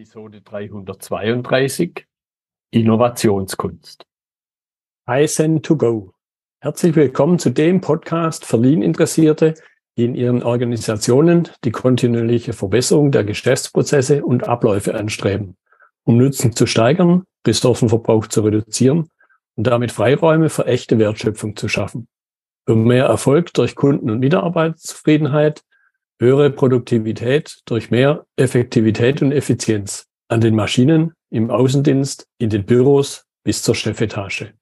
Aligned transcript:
Episode 0.00 0.40
332 0.40 2.06
Innovationskunst. 2.70 4.06
Kaizen 5.06 5.60
to 5.60 5.76
go. 5.76 6.14
Herzlich 6.62 6.96
willkommen 6.96 7.38
zu 7.38 7.50
dem 7.50 7.82
Podcast 7.82 8.46
für 8.46 8.56
Lean-Interessierte, 8.56 9.52
die 9.98 10.06
in 10.06 10.14
ihren 10.14 10.42
Organisationen 10.42 11.50
die 11.64 11.70
kontinuierliche 11.70 12.54
Verbesserung 12.54 13.10
der 13.10 13.24
Geschäftsprozesse 13.24 14.24
und 14.24 14.48
Abläufe 14.48 14.94
anstreben, 14.94 15.58
um 16.04 16.16
Nutzen 16.16 16.56
zu 16.56 16.64
steigern, 16.64 17.24
Ressourcenverbrauch 17.46 18.26
zu 18.26 18.40
reduzieren 18.40 19.10
und 19.56 19.66
damit 19.66 19.92
Freiräume 19.92 20.48
für 20.48 20.64
echte 20.64 20.98
Wertschöpfung 20.98 21.56
zu 21.56 21.68
schaffen. 21.68 22.08
Für 22.66 22.74
mehr 22.74 23.04
Erfolg 23.04 23.52
durch 23.52 23.74
Kunden- 23.74 24.08
und 24.08 24.20
Mitarbeiterzufriedenheit 24.20 25.62
höhere 26.20 26.50
Produktivität 26.50 27.60
durch 27.64 27.90
mehr 27.90 28.26
Effektivität 28.36 29.22
und 29.22 29.32
Effizienz 29.32 30.06
an 30.28 30.40
den 30.40 30.54
Maschinen, 30.54 31.14
im 31.30 31.50
Außendienst, 31.50 32.28
in 32.38 32.50
den 32.50 32.66
Büros 32.66 33.24
bis 33.42 33.62
zur 33.62 33.74
Chefetage. 33.74 34.52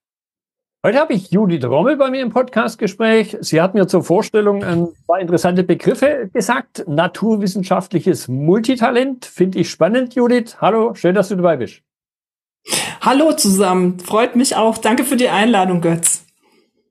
Heute 0.86 0.98
habe 0.98 1.12
ich 1.12 1.32
Judith 1.32 1.64
Rommel 1.64 1.96
bei 1.96 2.08
mir 2.08 2.22
im 2.22 2.30
Podcastgespräch. 2.30 3.36
Sie 3.40 3.60
hat 3.60 3.74
mir 3.74 3.88
zur 3.88 4.04
Vorstellung 4.04 4.62
ein 4.62 4.86
paar 5.08 5.18
interessante 5.18 5.64
Begriffe 5.64 6.30
gesagt. 6.32 6.84
Naturwissenschaftliches 6.86 8.28
Multitalent. 8.28 9.24
Finde 9.24 9.58
ich 9.58 9.70
spannend, 9.70 10.14
Judith. 10.14 10.58
Hallo, 10.60 10.94
schön, 10.94 11.16
dass 11.16 11.30
du 11.30 11.36
dabei 11.36 11.56
bist. 11.56 11.82
Hallo 13.00 13.32
zusammen. 13.32 13.98
Freut 13.98 14.36
mich 14.36 14.54
auch. 14.54 14.78
Danke 14.78 15.02
für 15.02 15.16
die 15.16 15.28
Einladung, 15.28 15.80
Götz. 15.80 16.24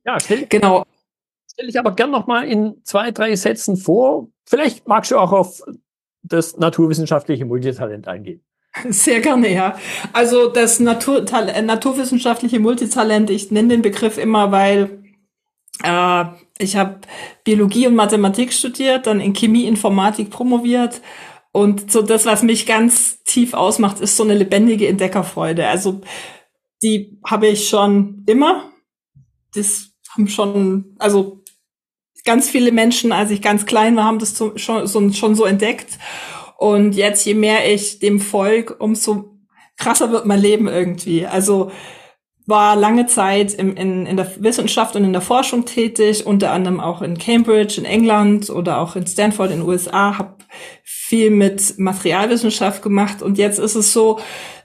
Ja, 0.05 0.17
genau. 0.49 0.83
Stell 1.57 1.69
ich 1.69 1.79
aber 1.79 1.95
gern 1.95 2.11
noch 2.11 2.27
mal 2.27 2.47
in 2.47 2.75
zwei, 2.83 3.09
drei 3.09 3.35
Sätzen 3.35 3.77
vor. 3.77 4.27
Vielleicht 4.45 4.87
magst 4.87 5.09
du 5.09 5.17
auch 5.17 5.31
auf 5.31 5.63
das 6.21 6.55
naturwissenschaftliche 6.57 7.45
Multitalent 7.45 8.07
eingehen. 8.07 8.41
Sehr 8.89 9.21
gerne, 9.21 9.51
ja. 9.51 9.75
Also 10.13 10.49
das 10.49 10.79
Natur 10.79 11.21
naturwissenschaftliche 11.23 12.59
Multitalent, 12.59 13.31
ich 13.31 13.49
nenne 13.49 13.69
den 13.69 13.81
Begriff 13.81 14.19
immer, 14.19 14.51
weil 14.51 15.03
äh, 15.83 16.25
ich 16.59 16.75
habe 16.75 16.99
Biologie 17.43 17.87
und 17.87 17.95
Mathematik 17.95 18.53
studiert, 18.53 19.07
dann 19.07 19.19
in 19.19 19.33
Chemie, 19.33 19.65
Informatik 19.65 20.29
promoviert. 20.29 21.01
Und 21.51 21.91
so 21.91 22.03
das, 22.03 22.27
was 22.27 22.43
mich 22.43 22.67
ganz 22.67 23.23
tief 23.23 23.55
ausmacht, 23.55 23.99
ist 23.99 24.15
so 24.15 24.21
eine 24.21 24.35
lebendige 24.35 24.87
Entdeckerfreude. 24.87 25.67
Also 25.67 26.01
die 26.83 27.19
habe 27.25 27.47
ich 27.47 27.67
schon 27.67 28.23
immer. 28.27 28.71
Das 29.55 29.89
haben 30.13 30.27
schon, 30.27 30.95
also 30.99 31.43
ganz 32.27 32.49
viele 32.49 32.71
Menschen, 32.71 33.11
als 33.11 33.31
ich 33.31 33.41
ganz 33.41 33.65
klein 33.65 33.95
war, 33.95 34.03
haben 34.03 34.19
das 34.19 34.37
schon, 34.57 34.87
schon 34.87 35.35
so 35.35 35.45
entdeckt. 35.45 35.97
Und 36.57 36.93
jetzt, 36.93 37.25
je 37.25 37.33
mehr 37.33 37.73
ich 37.73 37.99
dem 37.99 38.19
Volk, 38.19 38.75
umso 38.79 39.37
krasser 39.77 40.11
wird 40.11 40.25
mein 40.25 40.39
Leben 40.39 40.67
irgendwie. 40.67 41.25
Also 41.25 41.71
war 42.45 42.75
lange 42.75 43.05
Zeit 43.05 43.53
im, 43.53 43.75
in, 43.75 44.05
in 44.05 44.17
der 44.17 44.31
Wissenschaft 44.41 44.95
und 44.95 45.03
in 45.03 45.13
der 45.13 45.21
Forschung 45.21 45.65
tätig, 45.65 46.25
unter 46.25 46.51
anderem 46.51 46.79
auch 46.79 47.01
in 47.01 47.17
Cambridge 47.17 47.75
in 47.77 47.85
England 47.85 48.49
oder 48.49 48.79
auch 48.79 48.95
in 48.95 49.05
Stanford 49.05 49.51
in 49.51 49.59
den 49.59 49.67
USA, 49.67 50.17
habe 50.17 50.37
viel 50.83 51.29
mit 51.29 51.77
Materialwissenschaft 51.77 52.81
gemacht 52.81 53.21
und 53.21 53.37
jetzt 53.37 53.59
ist 53.59 53.75
es 53.75 53.91
so, 53.91 54.19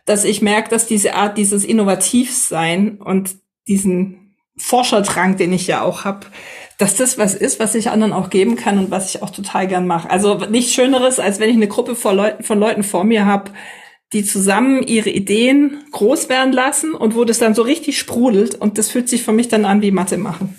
dass 0.04 0.24
ich 0.24 0.42
merke, 0.42 0.70
dass 0.70 0.86
diese 0.86 1.14
Art, 1.14 1.36
dieses 1.36 1.64
Innovativsein 1.64 2.98
und 2.98 3.36
diesen 3.66 4.36
Forscherdrang, 4.56 5.36
den 5.36 5.52
ich 5.52 5.66
ja 5.66 5.82
auch 5.82 6.04
habe, 6.04 6.26
dass 6.82 6.96
das 6.96 7.16
was 7.16 7.36
ist, 7.36 7.60
was 7.60 7.76
ich 7.76 7.90
anderen 7.90 8.12
auch 8.12 8.28
geben 8.28 8.56
kann 8.56 8.76
und 8.76 8.90
was 8.90 9.14
ich 9.14 9.22
auch 9.22 9.30
total 9.30 9.68
gern 9.68 9.86
mache. 9.86 10.10
Also 10.10 10.34
nichts 10.50 10.74
Schöneres, 10.74 11.20
als 11.20 11.38
wenn 11.38 11.48
ich 11.48 11.54
eine 11.54 11.68
Gruppe 11.68 11.94
von 11.94 12.16
Leuten, 12.16 12.42
von 12.42 12.58
Leuten 12.58 12.82
vor 12.82 13.04
mir 13.04 13.24
habe, 13.24 13.52
die 14.12 14.24
zusammen 14.24 14.82
ihre 14.82 15.10
Ideen 15.10 15.84
groß 15.92 16.28
werden 16.28 16.52
lassen 16.52 16.92
und 16.92 17.14
wo 17.14 17.24
das 17.24 17.38
dann 17.38 17.54
so 17.54 17.62
richtig 17.62 18.00
sprudelt 18.00 18.56
und 18.56 18.78
das 18.78 18.90
fühlt 18.90 19.08
sich 19.08 19.22
für 19.22 19.30
mich 19.30 19.46
dann 19.46 19.64
an 19.64 19.80
wie 19.80 19.92
Mathe 19.92 20.18
machen. 20.18 20.56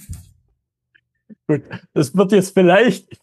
Gut, 1.46 1.64
das 1.94 2.16
wird 2.16 2.32
jetzt 2.32 2.54
vielleicht 2.54 3.20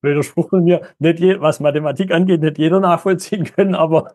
Widerspruch 0.00 0.48
von 0.48 0.64
mir, 0.64 0.80
nicht 0.98 1.20
je, 1.20 1.38
was 1.38 1.60
Mathematik 1.60 2.12
angeht, 2.12 2.40
nicht 2.40 2.56
jeder 2.56 2.80
nachvollziehen 2.80 3.44
können, 3.44 3.74
aber 3.74 4.14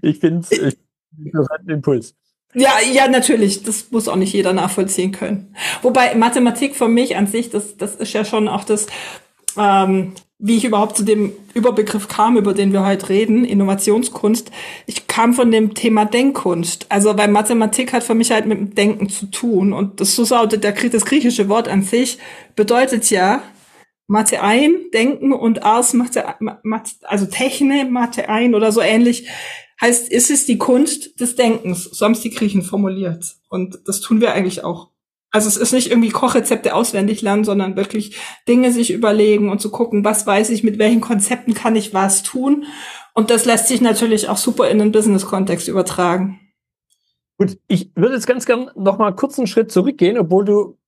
ich 0.00 0.20
finde 0.20 0.46
es 0.48 0.60
einen 0.60 0.76
interessanten 1.24 1.70
Impuls. 1.70 2.14
Ja, 2.58 2.70
ja, 2.90 3.06
natürlich. 3.06 3.64
Das 3.64 3.90
muss 3.90 4.08
auch 4.08 4.16
nicht 4.16 4.32
jeder 4.32 4.54
nachvollziehen 4.54 5.12
können. 5.12 5.54
Wobei 5.82 6.14
Mathematik 6.14 6.74
für 6.74 6.88
mich 6.88 7.14
an 7.14 7.26
sich, 7.26 7.50
das, 7.50 7.76
das 7.76 7.96
ist 7.96 8.14
ja 8.14 8.24
schon 8.24 8.48
auch 8.48 8.64
das, 8.64 8.86
ähm, 9.58 10.12
wie 10.38 10.56
ich 10.56 10.64
überhaupt 10.64 10.96
zu 10.96 11.02
dem 11.02 11.32
Überbegriff 11.52 12.08
kam, 12.08 12.38
über 12.38 12.54
den 12.54 12.72
wir 12.72 12.86
heute 12.86 13.10
reden, 13.10 13.44
Innovationskunst. 13.44 14.50
Ich 14.86 15.06
kam 15.06 15.34
von 15.34 15.50
dem 15.50 15.74
Thema 15.74 16.06
Denkkunst. 16.06 16.86
Also, 16.88 17.18
weil 17.18 17.28
Mathematik 17.28 17.92
hat 17.92 18.04
für 18.04 18.14
mich 18.14 18.30
halt 18.30 18.46
mit 18.46 18.58
dem 18.58 18.74
Denken 18.74 19.10
zu 19.10 19.26
tun. 19.26 19.74
Und 19.74 20.00
das 20.00 20.16
so 20.16 20.24
lautet 20.34 20.64
der, 20.64 20.72
das 20.72 21.04
griechische 21.04 21.50
Wort 21.50 21.68
an 21.68 21.82
sich 21.82 22.16
bedeutet 22.54 23.10
ja, 23.10 23.42
Mathe 24.06 24.40
ein, 24.40 24.76
denken 24.94 25.34
und 25.34 25.62
Ars 25.62 25.92
Mathe, 25.92 26.24
also 27.02 27.26
Techne, 27.26 27.84
Mathe 27.84 28.30
ein 28.30 28.54
oder 28.54 28.72
so 28.72 28.80
ähnlich 28.80 29.28
heißt, 29.80 30.10
ist 30.10 30.30
es 30.30 30.46
die 30.46 30.58
Kunst 30.58 31.20
des 31.20 31.36
Denkens. 31.36 31.84
So 31.84 32.04
haben 32.04 32.12
es 32.12 32.20
die 32.20 32.30
Griechen 32.30 32.62
formuliert. 32.62 33.36
Und 33.48 33.78
das 33.86 34.00
tun 34.00 34.20
wir 34.20 34.32
eigentlich 34.32 34.64
auch. 34.64 34.90
Also 35.30 35.48
es 35.48 35.56
ist 35.56 35.72
nicht 35.72 35.90
irgendwie 35.90 36.10
Kochrezepte 36.10 36.74
auswendig 36.74 37.20
lernen, 37.20 37.44
sondern 37.44 37.76
wirklich 37.76 38.16
Dinge 38.48 38.72
sich 38.72 38.90
überlegen 38.90 39.50
und 39.50 39.60
zu 39.60 39.70
gucken, 39.70 40.04
was 40.04 40.26
weiß 40.26 40.50
ich, 40.50 40.62
mit 40.62 40.78
welchen 40.78 41.00
Konzepten 41.00 41.52
kann 41.52 41.76
ich 41.76 41.92
was 41.92 42.22
tun. 42.22 42.64
Und 43.12 43.30
das 43.30 43.44
lässt 43.44 43.68
sich 43.68 43.80
natürlich 43.80 44.28
auch 44.28 44.36
super 44.36 44.68
in 44.68 44.78
den 44.78 44.92
Business-Kontext 44.92 45.68
übertragen. 45.68 46.40
Gut, 47.38 47.58
ich 47.68 47.90
würde 47.94 48.14
jetzt 48.14 48.26
ganz 48.26 48.46
gern 48.46 48.70
noch 48.76 48.96
mal 48.96 49.14
kurz 49.14 49.38
einen 49.38 49.46
Schritt 49.46 49.70
zurückgehen, 49.70 50.16
obwohl 50.16 50.44
du, 50.46 50.78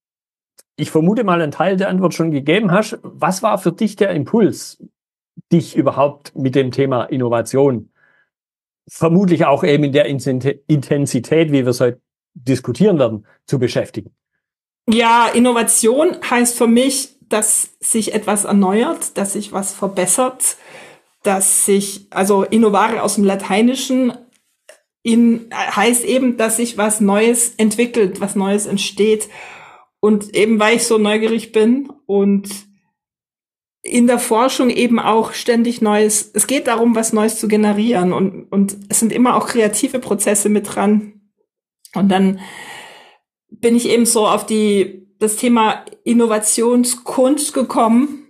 ich 0.76 0.90
vermute 0.90 1.24
mal, 1.24 1.42
einen 1.42 1.52
Teil 1.52 1.76
der 1.76 1.90
Antwort 1.90 2.14
schon 2.14 2.30
gegeben 2.30 2.70
hast. 2.72 2.98
Was 3.02 3.42
war 3.42 3.58
für 3.58 3.72
dich 3.72 3.96
der 3.96 4.10
Impuls, 4.10 4.82
dich 5.52 5.76
überhaupt 5.76 6.34
mit 6.34 6.54
dem 6.54 6.70
Thema 6.70 7.04
Innovation 7.04 7.90
vermutlich 8.88 9.44
auch 9.44 9.64
eben 9.64 9.84
in 9.84 9.92
der 9.92 10.06
Intensität, 10.06 11.52
wie 11.52 11.64
wir 11.64 11.68
es 11.68 11.80
heute 11.80 12.00
diskutieren 12.34 12.98
werden, 12.98 13.26
zu 13.46 13.58
beschäftigen. 13.58 14.14
Ja, 14.88 15.28
Innovation 15.28 16.16
heißt 16.28 16.56
für 16.56 16.66
mich, 16.66 17.16
dass 17.28 17.76
sich 17.80 18.14
etwas 18.14 18.44
erneuert, 18.44 19.18
dass 19.18 19.34
sich 19.34 19.52
was 19.52 19.74
verbessert, 19.74 20.56
dass 21.22 21.66
sich, 21.66 22.06
also 22.10 22.42
innovare 22.42 23.02
aus 23.02 23.16
dem 23.16 23.24
Lateinischen 23.24 24.12
in, 25.02 25.50
heißt 25.52 26.04
eben, 26.04 26.36
dass 26.36 26.56
sich 26.56 26.78
was 26.78 27.00
Neues 27.00 27.54
entwickelt, 27.56 28.20
was 28.20 28.34
Neues 28.34 28.66
entsteht. 28.66 29.28
Und 30.00 30.34
eben 30.34 30.60
weil 30.60 30.76
ich 30.76 30.86
so 30.86 30.96
neugierig 30.96 31.52
bin 31.52 31.90
und 32.06 32.67
in 33.88 34.06
der 34.06 34.18
Forschung 34.18 34.70
eben 34.70 34.98
auch 34.98 35.32
ständig 35.32 35.80
Neues. 35.80 36.30
Es 36.34 36.46
geht 36.46 36.66
darum, 36.66 36.94
was 36.94 37.12
Neues 37.12 37.38
zu 37.38 37.48
generieren 37.48 38.12
und, 38.12 38.44
und 38.52 38.76
es 38.88 39.00
sind 39.00 39.12
immer 39.12 39.36
auch 39.36 39.48
kreative 39.48 39.98
Prozesse 39.98 40.48
mit 40.48 40.74
dran. 40.74 41.20
Und 41.94 42.08
dann 42.10 42.40
bin 43.50 43.74
ich 43.74 43.88
eben 43.88 44.06
so 44.06 44.26
auf 44.26 44.46
die, 44.46 45.06
das 45.18 45.36
Thema 45.36 45.84
Innovationskunst 46.04 47.54
gekommen, 47.54 48.26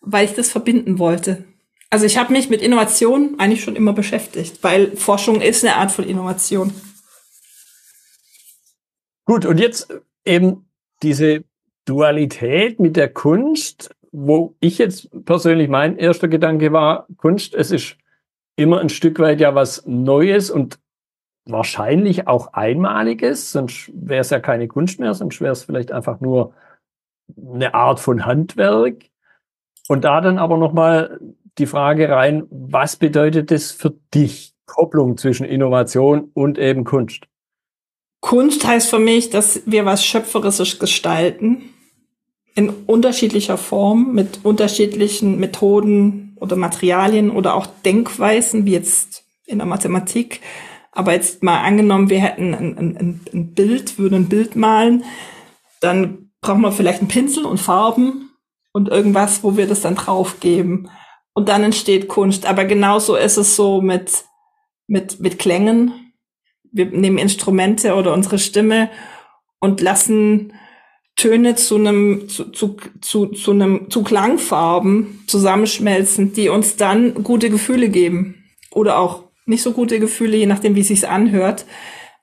weil 0.00 0.24
ich 0.24 0.34
das 0.34 0.50
verbinden 0.50 0.98
wollte. 0.98 1.44
Also 1.90 2.06
ich 2.06 2.16
habe 2.16 2.32
mich 2.32 2.48
mit 2.48 2.62
Innovation 2.62 3.34
eigentlich 3.38 3.62
schon 3.62 3.76
immer 3.76 3.92
beschäftigt, 3.92 4.58
weil 4.62 4.96
Forschung 4.96 5.42
ist 5.42 5.62
eine 5.62 5.76
Art 5.76 5.92
von 5.92 6.08
Innovation. 6.08 6.72
Gut, 9.26 9.44
und 9.44 9.58
jetzt 9.58 9.88
eben 10.24 10.66
diese 11.02 11.44
Dualität 11.84 12.80
mit 12.80 12.96
der 12.96 13.12
Kunst 13.12 13.94
wo 14.12 14.54
ich 14.60 14.78
jetzt 14.78 15.08
persönlich 15.24 15.68
mein 15.68 15.96
erster 15.96 16.28
Gedanke 16.28 16.72
war, 16.72 17.06
Kunst, 17.16 17.54
es 17.54 17.70
ist 17.70 17.96
immer 18.56 18.80
ein 18.80 18.90
Stück 18.90 19.18
weit 19.18 19.40
ja 19.40 19.54
was 19.54 19.84
Neues 19.86 20.50
und 20.50 20.78
wahrscheinlich 21.46 22.28
auch 22.28 22.52
Einmaliges, 22.52 23.50
sonst 23.52 23.90
wäre 23.94 24.20
es 24.20 24.30
ja 24.30 24.38
keine 24.38 24.68
Kunst 24.68 25.00
mehr, 25.00 25.14
sonst 25.14 25.40
wäre 25.40 25.52
es 25.52 25.64
vielleicht 25.64 25.90
einfach 25.90 26.20
nur 26.20 26.54
eine 27.36 27.74
Art 27.74 27.98
von 27.98 28.26
Handwerk. 28.26 29.06
Und 29.88 30.04
da 30.04 30.20
dann 30.20 30.38
aber 30.38 30.58
nochmal 30.58 31.18
die 31.58 31.66
Frage 31.66 32.08
rein, 32.08 32.46
was 32.50 32.96
bedeutet 32.96 33.50
das 33.50 33.72
für 33.72 33.94
dich? 34.14 34.52
Kopplung 34.66 35.18
zwischen 35.18 35.44
Innovation 35.44 36.30
und 36.32 36.56
eben 36.56 36.84
Kunst. 36.84 37.26
Kunst 38.20 38.66
heißt 38.66 38.88
für 38.88 39.00
mich, 39.00 39.30
dass 39.30 39.62
wir 39.66 39.84
was 39.84 40.04
Schöpferisches 40.04 40.78
gestalten 40.78 41.71
in 42.54 42.68
unterschiedlicher 42.68 43.56
Form 43.56 44.12
mit 44.12 44.40
unterschiedlichen 44.44 45.38
Methoden 45.38 46.36
oder 46.40 46.56
Materialien 46.56 47.30
oder 47.30 47.54
auch 47.54 47.66
Denkweisen, 47.84 48.66
wie 48.66 48.72
jetzt 48.72 49.24
in 49.46 49.58
der 49.58 49.66
Mathematik. 49.66 50.40
Aber 50.90 51.12
jetzt 51.12 51.42
mal 51.42 51.62
angenommen, 51.62 52.10
wir 52.10 52.20
hätten 52.20 52.54
ein, 52.54 52.78
ein, 52.78 53.20
ein 53.32 53.54
Bild, 53.54 53.98
würden 53.98 54.24
ein 54.24 54.28
Bild 54.28 54.56
malen, 54.56 55.04
dann 55.80 56.30
brauchen 56.40 56.60
wir 56.60 56.72
vielleicht 56.72 57.00
einen 57.00 57.08
Pinsel 57.08 57.46
und 57.46 57.58
Farben 57.58 58.30
und 58.72 58.88
irgendwas, 58.88 59.42
wo 59.42 59.56
wir 59.56 59.66
das 59.66 59.80
dann 59.80 59.94
draufgeben. 59.94 60.90
und 61.34 61.48
dann 61.48 61.64
entsteht 61.64 62.08
Kunst. 62.08 62.44
Aber 62.46 62.64
genauso 62.64 63.16
ist 63.16 63.38
es 63.38 63.56
so 63.56 63.80
mit, 63.80 64.24
mit, 64.86 65.20
mit 65.20 65.38
Klängen. 65.38 66.12
Wir 66.70 66.86
nehmen 66.86 67.18
Instrumente 67.18 67.94
oder 67.94 68.12
unsere 68.12 68.38
Stimme 68.38 68.90
und 69.60 69.80
lassen 69.80 70.52
Töne 71.22 71.54
zu 71.54 71.76
einem, 71.76 72.28
zu, 72.28 72.50
zu, 72.50 72.76
zu, 73.00 73.26
zu 73.26 73.52
einem, 73.52 73.88
zu 73.90 74.02
Klangfarben 74.02 75.22
zusammenschmelzen, 75.28 76.32
die 76.32 76.48
uns 76.48 76.74
dann 76.74 77.22
gute 77.22 77.48
Gefühle 77.48 77.90
geben. 77.90 78.44
Oder 78.72 78.98
auch 78.98 79.22
nicht 79.46 79.62
so 79.62 79.70
gute 79.70 80.00
Gefühle, 80.00 80.36
je 80.36 80.46
nachdem, 80.46 80.74
wie 80.74 80.80
es 80.80 80.88
sich 80.88 81.08
anhört. 81.08 81.64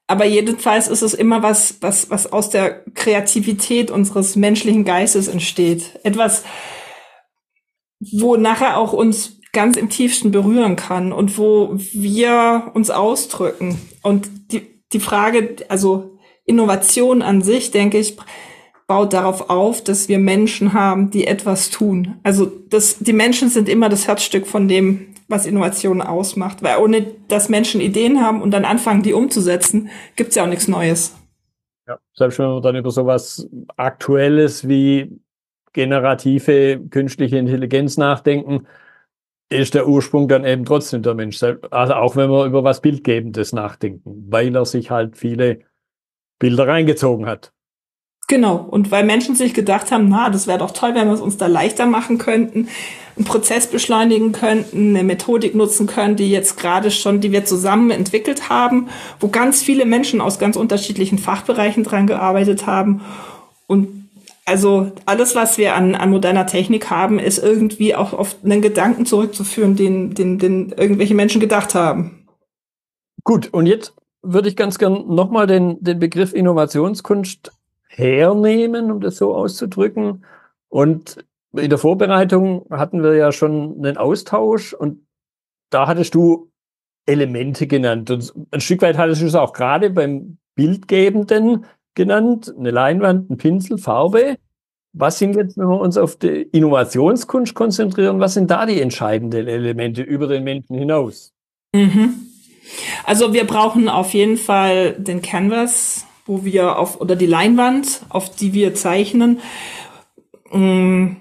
Aber 0.08 0.26
jedenfalls 0.26 0.90
ist 0.90 1.02
es 1.02 1.14
immer 1.14 1.42
was, 1.44 1.78
was, 1.80 2.10
was 2.10 2.34
aus 2.34 2.50
der 2.50 2.84
Kreativität 2.94 3.90
unseres 3.90 4.36
menschlichen 4.36 4.84
Geistes 4.84 5.30
entsteht. 5.30 5.98
Etwas, 6.04 6.44
wo 8.02 8.36
nachher 8.36 8.78
auch 8.78 8.92
uns 8.92 9.40
ganz 9.54 9.78
im 9.78 9.88
tiefsten 9.88 10.32
berühren 10.32 10.76
kann 10.76 11.14
und 11.14 11.38
wo 11.38 11.74
wir 11.94 12.72
uns 12.74 12.90
ausdrücken. 12.90 13.80
Und 14.04 14.30
die, 14.52 14.84
die 14.92 15.00
Frage, 15.00 15.56
also 15.70 16.20
Innovation 16.44 17.22
an 17.22 17.42
sich, 17.42 17.72
denke 17.72 17.98
ich, 17.98 18.18
baut 18.90 19.14
darauf 19.14 19.52
auf, 19.52 19.84
dass 19.84 20.10
wir 20.10 20.18
Menschen 20.18 20.74
haben, 20.74 21.12
die 21.12 21.28
etwas 21.28 21.70
tun. 21.70 22.16
Also 22.24 22.52
das, 22.70 22.98
die 22.98 23.14
Menschen 23.14 23.50
sind 23.50 23.70
immer 23.70 23.88
das 23.88 24.08
Herzstück 24.08 24.48
von 24.48 24.68
dem, 24.68 25.14
was 25.28 25.46
Innovation 25.46 26.02
ausmacht. 26.02 26.64
Weil 26.64 26.80
ohne 26.80 27.06
dass 27.28 27.50
Menschen 27.50 27.82
Ideen 27.82 28.20
haben 28.20 28.42
und 28.42 28.50
dann 28.50 28.66
anfangen, 28.66 29.04
die 29.04 29.14
umzusetzen, 29.14 29.90
gibt's 30.16 30.36
ja 30.36 30.44
auch 30.44 30.50
nichts 30.50 30.68
Neues. 30.68 31.16
Ja, 31.88 32.00
selbst 32.16 32.40
wenn 32.40 32.48
wir 32.48 32.62
dann 32.62 32.76
über 32.76 32.90
sowas 32.90 33.48
Aktuelles 33.78 34.68
wie 34.68 35.22
generative 35.74 36.82
künstliche 36.90 37.38
Intelligenz 37.38 37.96
nachdenken, 37.96 38.66
ist 39.50 39.76
der 39.76 39.88
Ursprung 39.88 40.28
dann 40.28 40.46
eben 40.46 40.66
trotzdem 40.66 41.04
der 41.04 41.14
Mensch. 41.14 41.42
Also 41.44 41.94
auch 41.94 42.16
wenn 42.16 42.32
wir 42.32 42.46
über 42.46 42.64
was 42.64 42.82
Bildgebendes 42.82 43.54
nachdenken, 43.54 44.26
weil 44.32 44.56
er 44.56 44.66
sich 44.66 44.90
halt 44.90 45.16
viele 45.16 45.60
Bilder 46.40 46.68
reingezogen 46.68 47.28
hat. 47.28 47.54
Genau. 48.30 48.58
Und 48.58 48.92
weil 48.92 49.06
Menschen 49.06 49.36
sich 49.36 49.56
gedacht 49.56 49.92
haben, 49.92 50.08
na, 50.08 50.30
das 50.30 50.46
wäre 50.46 50.60
doch 50.60 50.70
toll, 50.70 50.94
wenn 50.94 51.08
wir 51.08 51.16
es 51.16 51.20
uns 51.20 51.38
da 51.38 51.48
leichter 51.48 51.88
machen 51.88 52.20
könnten, 52.20 52.68
einen 53.18 53.26
Prozess 53.26 53.66
beschleunigen 53.66 54.34
könnten, 54.34 54.96
eine 54.96 55.04
Methodik 55.04 55.56
nutzen 55.56 55.88
können, 55.88 56.16
die 56.16 56.30
jetzt 56.30 56.56
gerade 56.56 56.92
schon, 56.92 57.22
die 57.22 57.32
wir 57.32 57.44
zusammen 57.46 57.90
entwickelt 57.90 58.48
haben, 58.48 58.88
wo 59.20 59.30
ganz 59.30 59.64
viele 59.64 59.84
Menschen 59.86 60.22
aus 60.22 60.38
ganz 60.38 60.58
unterschiedlichen 60.58 61.18
Fachbereichen 61.18 61.84
dran 61.84 62.06
gearbeitet 62.06 62.68
haben. 62.68 63.02
Und 63.66 63.88
also 64.46 64.92
alles, 65.08 65.34
was 65.34 65.58
wir 65.58 65.74
an, 65.74 65.96
an 65.96 66.12
moderner 66.12 66.46
Technik 66.46 66.92
haben, 66.92 67.18
ist 67.18 67.40
irgendwie 67.40 67.96
auch 67.96 68.14
auf 68.14 68.36
einen 68.44 68.62
Gedanken 68.62 69.08
zurückzuführen, 69.08 69.76
den, 69.76 70.14
den, 70.14 70.38
den 70.38 70.72
irgendwelche 70.78 71.16
Menschen 71.16 71.42
gedacht 71.42 71.74
haben. 71.74 72.28
Gut, 73.24 73.50
und 73.52 73.66
jetzt 73.66 73.96
würde 74.22 74.50
ich 74.50 74.56
ganz 74.56 74.78
gern 74.78 75.08
nochmal 75.08 75.48
den, 75.48 75.84
den 75.84 75.98
Begriff 75.98 76.34
Innovationskunst 76.34 77.52
hernehmen, 77.90 78.92
um 78.92 79.02
das 79.02 79.18
so 79.18 79.36
auszudrücken. 79.36 80.24
Und 80.70 81.26
in 81.54 81.70
der 81.70 81.80
Vorbereitung 81.80 82.66
hatten 82.70 83.04
wir 83.04 83.16
ja 83.16 83.32
schon 83.32 83.78
einen 83.78 83.98
Austausch 83.98 84.74
und 84.74 85.06
da 85.70 85.88
hattest 85.88 86.16
du 86.16 86.52
Elemente 87.06 87.68
genannt. 87.68 88.12
Und 88.12 88.34
ein 88.52 88.62
Stück 88.62 88.82
weit 88.82 88.98
hattest 88.98 89.22
du 89.22 89.26
es 89.26 89.36
auch 89.36 89.54
gerade 89.54 89.90
beim 89.90 90.38
Bildgebenden 90.56 91.66
genannt, 91.96 92.54
eine 92.58 92.72
Leinwand, 92.72 93.30
ein 93.30 93.38
Pinsel, 93.38 93.78
Farbe. 93.78 94.38
Was 94.94 95.20
sind 95.20 95.36
jetzt, 95.36 95.58
wenn 95.58 95.68
wir 95.68 95.80
uns 95.80 95.98
auf 95.98 96.16
die 96.18 96.42
Innovationskunst 96.52 97.54
konzentrieren, 97.54 98.20
was 98.20 98.36
sind 98.36 98.50
da 98.50 98.66
die 98.66 98.82
entscheidenden 98.82 99.48
Elemente 99.48 100.02
über 100.02 100.28
den 100.28 100.44
Menschen 100.44 100.78
hinaus? 100.78 101.34
Mhm. 101.74 102.16
Also 103.06 103.34
wir 103.34 103.46
brauchen 103.46 103.90
auf 103.90 104.14
jeden 104.14 104.38
Fall 104.38 104.94
den 104.94 105.22
Canvas, 105.22 106.06
wo 106.30 106.46
wir 106.46 106.78
auf, 106.78 107.02
oder 107.02 107.16
die 107.16 107.26
Leinwand, 107.26 108.02
auf 108.10 108.30
die 108.36 108.54
wir 108.54 108.76
zeichnen. 108.76 109.40
Mm, 110.52 111.16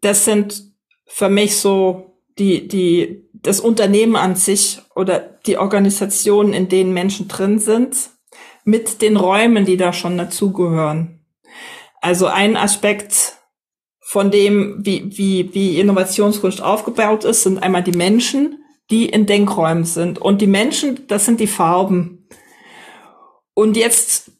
das 0.00 0.24
sind 0.24 0.62
für 1.06 1.28
mich 1.28 1.56
so 1.56 2.20
die, 2.38 2.68
die, 2.68 3.28
das 3.32 3.58
Unternehmen 3.58 4.14
an 4.14 4.36
sich 4.36 4.80
oder 4.94 5.18
die 5.18 5.58
Organisationen, 5.58 6.52
in 6.52 6.68
denen 6.68 6.94
Menschen 6.94 7.26
drin 7.26 7.58
sind 7.58 8.10
mit 8.64 9.02
den 9.02 9.16
Räumen, 9.16 9.64
die 9.64 9.76
da 9.76 9.92
schon 9.92 10.16
dazugehören. 10.16 11.26
Also 12.00 12.26
ein 12.26 12.56
Aspekt 12.56 13.38
von 14.00 14.30
dem, 14.30 14.86
wie, 14.86 15.18
wie, 15.18 15.52
wie 15.52 15.80
Innovationskunst 15.80 16.62
aufgebaut 16.62 17.24
ist, 17.24 17.42
sind 17.42 17.60
einmal 17.60 17.82
die 17.82 17.96
Menschen, 17.96 18.62
die 18.88 19.06
in 19.06 19.26
Denkräumen 19.26 19.84
sind. 19.84 20.20
Und 20.20 20.40
die 20.40 20.46
Menschen, 20.46 21.08
das 21.08 21.24
sind 21.24 21.40
die 21.40 21.48
Farben. 21.48 22.28
Und 23.54 23.76
jetzt 23.76 24.33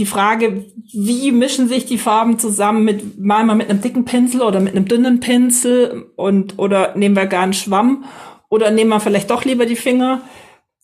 die 0.00 0.06
Frage, 0.06 0.64
wie 0.92 1.30
mischen 1.30 1.68
sich 1.68 1.84
die 1.84 1.98
Farben 1.98 2.38
zusammen 2.38 2.84
mit, 2.84 3.20
mal 3.20 3.44
mal 3.44 3.54
mit 3.54 3.68
einem 3.68 3.82
dicken 3.82 4.06
Pinsel 4.06 4.40
oder 4.40 4.58
mit 4.58 4.74
einem 4.74 4.86
dünnen 4.86 5.20
Pinsel 5.20 6.10
und, 6.16 6.58
oder 6.58 6.96
nehmen 6.96 7.14
wir 7.14 7.26
gar 7.26 7.42
einen 7.42 7.52
Schwamm 7.52 8.04
oder 8.48 8.70
nehmen 8.70 8.90
wir 8.90 9.00
vielleicht 9.00 9.30
doch 9.30 9.44
lieber 9.44 9.66
die 9.66 9.76
Finger. 9.76 10.22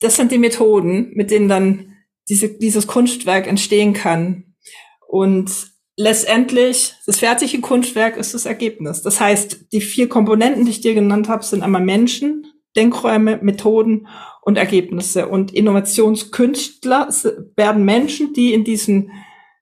Das 0.00 0.16
sind 0.16 0.30
die 0.32 0.38
Methoden, 0.38 1.12
mit 1.14 1.30
denen 1.30 1.48
dann 1.48 1.96
diese, 2.28 2.50
dieses 2.50 2.86
Kunstwerk 2.86 3.46
entstehen 3.46 3.94
kann. 3.94 4.54
Und 5.08 5.50
letztendlich, 5.96 6.94
das 7.06 7.18
fertige 7.18 7.60
Kunstwerk 7.60 8.18
ist 8.18 8.34
das 8.34 8.44
Ergebnis. 8.44 9.00
Das 9.00 9.18
heißt, 9.18 9.72
die 9.72 9.80
vier 9.80 10.08
Komponenten, 10.10 10.66
die 10.66 10.72
ich 10.72 10.80
dir 10.82 10.94
genannt 10.94 11.28
habe, 11.28 11.42
sind 11.42 11.62
einmal 11.62 11.82
Menschen, 11.82 12.46
Denkräume, 12.76 13.38
Methoden 13.42 14.06
und 14.46 14.56
Ergebnisse. 14.56 15.26
Und 15.26 15.52
Innovationskünstler 15.52 17.08
werden 17.56 17.84
Menschen, 17.84 18.32
die 18.32 18.54
in 18.54 18.62
diesen, 18.62 19.10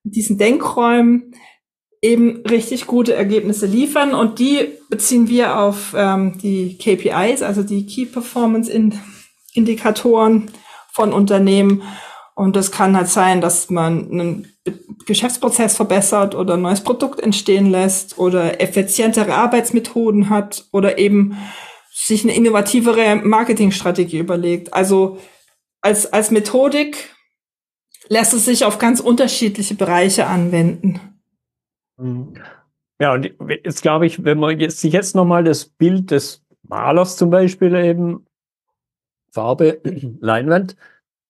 diesen 0.03 0.37
Denkräumen 0.37 1.35
eben 2.03 2.43
richtig 2.43 2.87
gute 2.87 3.15
Ergebnisse 3.15 3.65
liefern. 3.65 4.15
Und 4.15 4.39
die 4.39 4.69
beziehen 4.91 5.27
wir 5.29 5.59
auf 5.59 5.95
ähm, 5.97 6.37
die 6.37 6.77
KPIs, 6.77 7.43
also 7.43 7.63
die 7.63 7.87
Key 7.87 8.05
Performance 8.05 8.71
Indikatoren 9.55 10.51
von 10.93 11.15
Unternehmen. 11.15 11.83
Und 12.35 12.55
das 12.55 12.71
kann 12.71 12.95
halt 12.95 13.09
sein, 13.09 13.41
dass 13.41 13.71
man 13.71 14.11
einen 14.11 14.53
Geschäftsprozess 15.07 15.77
verbessert 15.77 16.35
oder 16.35 16.55
ein 16.55 16.63
neues 16.63 16.83
Produkt 16.83 17.21
entstehen 17.21 17.71
lässt 17.71 18.19
oder 18.19 18.61
effizientere 18.61 19.33
Arbeitsmethoden 19.33 20.29
hat 20.29 20.67
oder 20.73 20.99
eben 20.99 21.39
sich 21.95 22.25
eine 22.25 22.35
innovativere 22.35 23.17
Marketingstrategie 23.17 24.19
überlegt. 24.19 24.75
Also 24.75 25.19
als, 25.81 26.13
als 26.13 26.33
Methodik 26.33 27.15
lässt 28.09 28.35
es 28.35 28.47
sich 28.47 28.65
auf 28.65 28.79
ganz 28.79 28.99
unterschiedliche 28.99 29.77
Bereiche 29.77 30.27
anwenden. 30.27 31.21
Mhm. 31.97 32.35
Ja, 33.01 33.13
und 33.13 33.31
jetzt 33.65 33.83
glaube 33.83 34.07
ich, 34.07 34.25
wenn 34.25 34.39
man 34.39 34.59
jetzt, 34.59 34.81
sich 34.81 34.93
jetzt 34.93 35.15
nochmal 35.15 35.45
das 35.45 35.67
Bild 35.67 36.11
des 36.11 36.45
Malers 36.63 37.17
zum 37.17 37.31
Beispiel 37.31 37.75
eben, 37.77 38.27
Farbe, 39.31 39.81
Leinwand, 40.21 40.77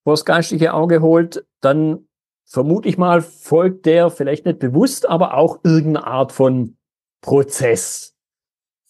vors 0.02 0.24
geistige 0.24 0.72
Auge 0.72 1.02
holt, 1.02 1.46
dann 1.60 2.08
vermute 2.46 2.88
ich 2.88 2.96
mal, 2.96 3.20
folgt 3.20 3.84
der 3.84 4.10
vielleicht 4.10 4.46
nicht 4.46 4.60
bewusst, 4.60 5.08
aber 5.08 5.34
auch 5.34 5.60
irgendeine 5.62 6.06
Art 6.06 6.32
von 6.32 6.76
Prozess. 7.20 8.14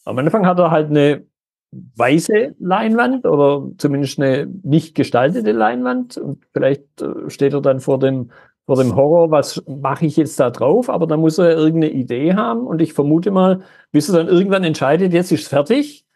Am 0.04 0.19
Anfang 0.19 0.47
hat 0.47 0.59
er 0.59 0.71
halt 0.71 0.90
eine 0.90 1.26
weiße 1.97 2.54
Leinwand 2.59 3.26
oder 3.26 3.71
zumindest 3.78 4.21
eine 4.21 4.47
nicht 4.62 4.95
gestaltete 4.95 5.52
Leinwand 5.52 6.16
und 6.16 6.45
vielleicht 6.52 7.02
äh, 7.02 7.28
steht 7.28 7.52
er 7.52 7.61
dann 7.61 7.81
vor 7.81 7.99
dem 7.99 8.31
vor 8.66 8.76
dem 8.76 8.97
Horror, 8.97 9.31
was 9.31 9.62
mache 9.66 10.07
ich 10.07 10.16
jetzt 10.16 10.40
da 10.40 10.50
drauf? 10.50 10.88
Aber 10.88 11.07
da 11.07 11.19
muss 11.19 11.37
er 11.37 11.54
irgendeine 11.54 11.93
Idee 11.93 12.35
haben 12.35 12.66
und 12.66 12.81
ich 12.81 12.95
vermute 12.95 13.31
mal, 13.31 13.61
bis 13.93 14.09
er 14.09 14.16
dann 14.16 14.28
irgendwann 14.28 14.64
entscheidet, 14.64 15.12
jetzt 15.12 15.33
ist 15.33 15.49
fertig, 15.49 16.07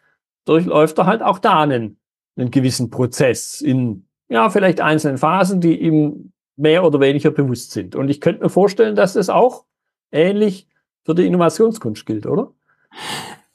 durchläuft 0.45 0.97
er 0.97 1.05
halt 1.05 1.21
auch 1.21 1.37
da 1.37 1.61
einen, 1.61 1.99
einen 2.35 2.49
gewissen 2.49 2.89
Prozess 2.89 3.61
in 3.61 4.07
ja, 4.29 4.49
vielleicht 4.49 4.81
einzelnen 4.81 5.17
Phasen, 5.17 5.61
die 5.61 5.79
ihm 5.79 6.31
mehr 6.55 6.83
oder 6.83 6.99
weniger 6.99 7.31
bewusst 7.31 7.71
sind. 7.71 7.95
Und 7.95 8.09
ich 8.09 8.19
könnte 8.21 8.43
mir 8.43 8.49
vorstellen, 8.49 8.95
dass 8.95 9.13
das 9.13 9.29
auch 9.29 9.65
ähnlich 10.11 10.67
für 11.05 11.15
die 11.15 11.25
Innovationskunst 11.25 12.05
gilt, 12.05 12.25
oder? 12.25 12.51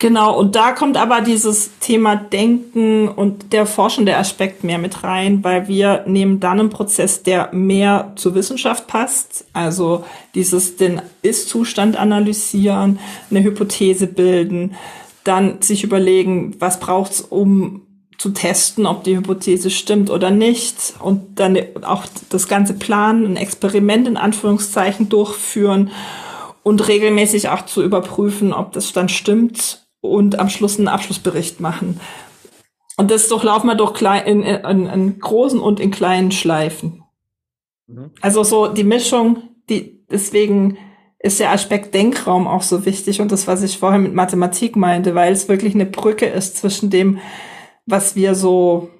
Genau, 0.00 0.36
und 0.38 0.56
da 0.56 0.72
kommt 0.72 0.96
aber 0.96 1.20
dieses 1.20 1.78
Thema 1.78 2.16
Denken 2.16 3.08
und 3.08 3.52
der 3.52 3.64
forschende 3.64 4.16
Aspekt 4.16 4.64
mehr 4.64 4.78
mit 4.78 5.04
rein, 5.04 5.44
weil 5.44 5.68
wir 5.68 6.04
nehmen 6.06 6.40
dann 6.40 6.58
einen 6.60 6.70
Prozess, 6.70 7.22
der 7.22 7.50
mehr 7.52 8.12
zur 8.16 8.34
Wissenschaft 8.34 8.88
passt, 8.88 9.46
also 9.52 10.04
dieses 10.34 10.76
den 10.76 11.00
Ist-Zustand 11.22 11.96
analysieren, 11.96 12.98
eine 13.30 13.44
Hypothese 13.44 14.08
bilden, 14.08 14.74
dann 15.22 15.62
sich 15.62 15.84
überlegen, 15.84 16.56
was 16.58 16.80
braucht's, 16.80 17.20
um 17.20 17.82
zu 18.18 18.30
testen, 18.30 18.86
ob 18.86 19.04
die 19.04 19.16
Hypothese 19.16 19.70
stimmt 19.70 20.10
oder 20.10 20.30
nicht 20.30 20.94
und 21.00 21.38
dann 21.38 21.56
auch 21.82 22.04
das 22.30 22.48
ganze 22.48 22.74
Planen, 22.74 23.26
ein 23.26 23.36
Experiment 23.36 24.08
in 24.08 24.16
Anführungszeichen 24.16 25.08
durchführen 25.08 25.90
und 26.64 26.86
regelmäßig 26.88 27.48
auch 27.48 27.64
zu 27.64 27.82
überprüfen, 27.82 28.52
ob 28.52 28.72
das 28.72 28.92
dann 28.92 29.08
stimmt 29.08 29.83
und 30.04 30.38
am 30.38 30.48
Schluss 30.50 30.78
einen 30.78 30.88
Abschlussbericht 30.88 31.60
machen. 31.60 32.00
Und 32.96 33.10
das 33.10 33.28
durchlaufen 33.28 33.68
wir 33.68 33.74
doch 33.74 33.94
klein, 33.94 34.26
in, 34.26 34.42
in, 34.42 34.86
in 34.86 35.18
großen 35.18 35.58
und 35.58 35.80
in 35.80 35.90
kleinen 35.90 36.30
Schleifen. 36.30 37.02
Mhm. 37.86 38.10
Also 38.20 38.44
so 38.44 38.68
die 38.68 38.84
Mischung, 38.84 39.42
die 39.68 40.04
deswegen 40.10 40.78
ist 41.18 41.40
der 41.40 41.52
Aspekt 41.52 41.94
Denkraum 41.94 42.46
auch 42.46 42.62
so 42.62 42.84
wichtig 42.84 43.20
und 43.20 43.32
das, 43.32 43.46
was 43.46 43.62
ich 43.62 43.78
vorher 43.78 43.98
mit 43.98 44.14
Mathematik 44.14 44.76
meinte, 44.76 45.14
weil 45.14 45.32
es 45.32 45.48
wirklich 45.48 45.74
eine 45.74 45.86
Brücke 45.86 46.26
ist 46.26 46.58
zwischen 46.58 46.90
dem, 46.90 47.18
was 47.86 48.14
wir 48.14 48.34
so 48.34 48.90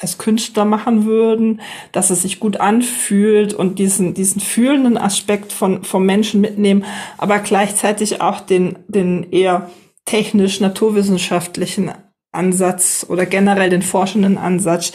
als 0.00 0.18
Künstler 0.18 0.64
machen 0.64 1.04
würden, 1.04 1.60
dass 1.92 2.10
es 2.10 2.22
sich 2.22 2.40
gut 2.40 2.56
anfühlt 2.56 3.54
und 3.54 3.78
diesen, 3.78 4.14
diesen 4.14 4.40
fühlenden 4.40 4.96
Aspekt 4.96 5.52
von, 5.52 5.84
vom 5.84 6.04
Menschen 6.04 6.40
mitnehmen, 6.40 6.84
aber 7.18 7.38
gleichzeitig 7.38 8.20
auch 8.20 8.40
den, 8.40 8.78
den 8.88 9.30
eher 9.30 9.70
technisch 10.14 10.60
naturwissenschaftlichen 10.60 11.90
Ansatz 12.32 13.06
oder 13.08 13.26
generell 13.26 13.70
den 13.70 13.82
forschenden 13.82 14.38
Ansatz 14.38 14.92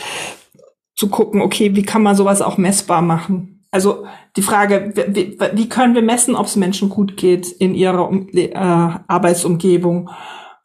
zu 0.95 1.09
gucken, 1.09 1.41
okay, 1.41 1.75
wie 1.75 1.83
kann 1.83 2.03
man 2.03 2.15
sowas 2.15 2.41
auch 2.41 2.57
messbar 2.57 3.01
machen? 3.01 3.59
also 3.71 4.05
die 4.35 4.41
Frage, 4.41 4.93
wie, 4.95 5.37
wie 5.53 5.69
können 5.69 5.95
wir 5.95 6.01
messen, 6.01 6.35
ob 6.35 6.47
es 6.47 6.55
Menschen 6.55 6.89
gut 6.89 7.17
geht 7.17 7.51
in 7.51 7.75
ihrer 7.75 8.11
äh, 8.33 8.53
Arbeitsumgebung? 8.55 10.09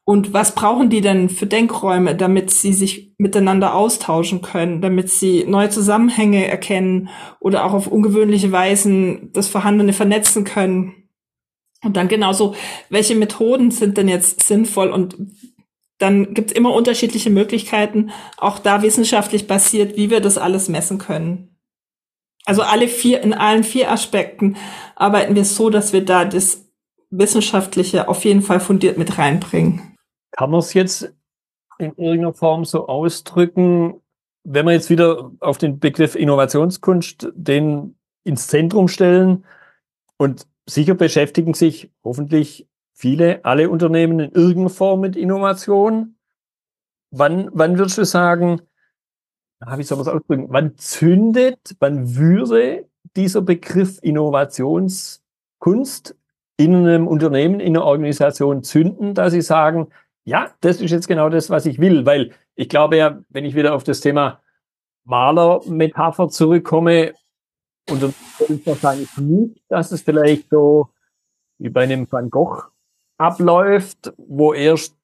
Und 0.07 0.35
was 0.35 0.55
brauchen 0.55 0.91
die 0.91 1.01
denn 1.01 1.31
für 1.31 1.47
Denkräume, 1.47 2.15
damit 2.15 2.51
sie 2.51 2.75
sich 2.75 3.15
miteinander 3.17 3.75
austauschen 3.75 4.43
können, 4.43 4.83
damit 4.83 5.09
sie 5.09 5.45
neue 5.47 5.71
Zusammenhänge 5.71 6.47
erkennen 6.47 7.09
oder 7.41 7.65
auch 7.65 7.73
auf 7.73 7.87
ungewöhnliche 7.87 8.53
Weisen 8.53 9.31
das 9.33 9.49
Vorhandene 9.49 9.95
vernetzen 9.95 10.45
können? 10.45 11.04
Und 11.85 11.97
dann 11.97 12.09
genauso, 12.09 12.55
welche 12.89 13.15
Methoden 13.15 13.71
sind 13.71 13.99
denn 13.99 14.09
jetzt 14.09 14.43
sinnvoll? 14.43 14.91
Und 14.91 15.17
dann 15.99 16.35
gibt 16.35 16.51
es 16.51 16.57
immer 16.57 16.75
unterschiedliche 16.75 17.31
Möglichkeiten, 17.31 18.11
auch 18.37 18.59
da 18.59 18.83
wissenschaftlich 18.83 19.47
basiert, 19.47 19.97
wie 19.97 20.11
wir 20.11 20.21
das 20.21 20.39
alles 20.39 20.69
messen 20.69 20.99
können. 20.99 21.57
Also 22.47 22.63
alle 22.63 22.89
vier, 22.89 23.23
in 23.23 23.33
allen 23.33 23.65
vier 23.65 23.91
Aspekten 23.91 24.57
arbeiten 24.97 25.35
wir 25.35 25.45
so, 25.45 25.71
dass 25.71 25.93
wir 25.93 26.05
da 26.05 26.25
das 26.25 26.65
Wissenschaftliche 27.11 28.09
auf 28.09 28.25
jeden 28.25 28.43
Fall 28.43 28.61
fundiert 28.61 28.99
mit 28.99 29.19
reinbringen. 29.19 29.97
Kann 30.33 30.51
man 30.51 30.61
es 30.61 30.75
jetzt 30.75 31.15
in 31.79 31.93
irgendeiner 31.97 32.35
Form 32.35 32.65
so 32.65 32.87
ausdrücken, 32.87 34.01
wenn 34.45 34.67
wir 34.67 34.73
jetzt 34.73 34.91
wieder 34.91 35.31
auf 35.41 35.59
den 35.59 35.79
Begriff 35.79 36.15
Innovationskunst 36.17 37.29
den 37.35 37.97
ins 38.25 38.47
Zentrum 38.49 38.89
stellen 38.89 39.45
und 40.19 40.47
sicher 40.67 40.95
beschäftigen 40.95 41.55
sich 41.55 41.91
hoffentlich 42.03 42.69
viele, 42.93 43.45
alle 43.45 43.71
Unternehmen 43.71 44.19
in 44.21 44.33
irgendeiner 44.33 44.71
Form 44.71 45.01
mit 45.01 45.17
Innovation. 45.17 46.17
Wann, 47.11 47.51
wann 47.53 47.79
würdest 47.79 47.99
du 47.99 48.05
sagen, 48.05 48.63
wie 49.61 49.83
soll 49.83 49.99
man 49.99 50.07
es 50.07 50.13
ausdrücken, 50.13 50.47
wann 50.51 50.77
zündet, 50.77 51.77
wann 51.79 52.17
würde 52.17 52.89
dieser 53.17 53.43
Begriff 53.43 53.99
Innovationskunst 54.03 56.17
in 56.57 56.75
einem 56.75 57.09
Unternehmen, 57.09 57.61
in 57.61 57.77
einer 57.77 57.85
Organisation 57.85 58.63
zünden, 58.63 59.15
dass 59.15 59.33
sie 59.33 59.43
sagen, 59.43 59.89
ja, 60.25 60.51
das 60.61 60.81
ist 60.81 60.91
jetzt 60.91 61.09
genau 61.09 61.29
das, 61.29 61.51
was 61.51 61.67
ich 61.67 61.79
will, 61.79 62.07
weil 62.07 62.33
ich 62.55 62.69
glaube 62.69 62.97
ja, 62.97 63.21
wenn 63.29 63.45
ich 63.45 63.55
wieder 63.55 63.75
auf 63.75 63.85
das 63.85 64.01
Thema 64.01 64.41
Malermetapher 65.05 66.29
zurückkomme, 66.29 67.13
und 67.91 68.03
dann 68.03 68.15
ist 68.49 68.67
wahrscheinlich 68.67 69.17
nicht, 69.19 69.63
dass 69.69 69.93
es 69.93 70.03
vielleicht 70.03 70.49
so 70.51 70.89
wie 71.59 71.69
bei 71.69 71.83
einem 71.83 72.11
Van 72.11 72.31
Gogh 72.31 72.63
abläuft, 73.19 74.13
wo 74.17 74.53
erst, 74.53 74.97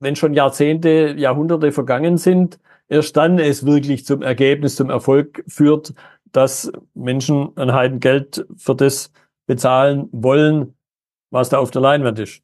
wenn 0.00 0.16
schon 0.16 0.34
Jahrzehnte, 0.34 1.14
Jahrhunderte 1.16 1.72
vergangen 1.72 2.18
sind, 2.18 2.58
erst 2.88 3.16
dann 3.16 3.38
es 3.38 3.64
wirklich 3.66 4.04
zum 4.04 4.22
Ergebnis, 4.22 4.76
zum 4.76 4.90
Erfolg 4.90 5.44
führt, 5.46 5.94
dass 6.32 6.70
Menschen 6.94 7.56
ein 7.56 7.72
Heiden 7.72 8.00
Geld 8.00 8.46
für 8.56 8.74
das 8.74 9.12
bezahlen 9.46 10.08
wollen, 10.12 10.74
was 11.30 11.48
da 11.48 11.58
auf 11.58 11.70
der 11.70 11.82
Leinwand 11.82 12.18
ist. 12.18 12.42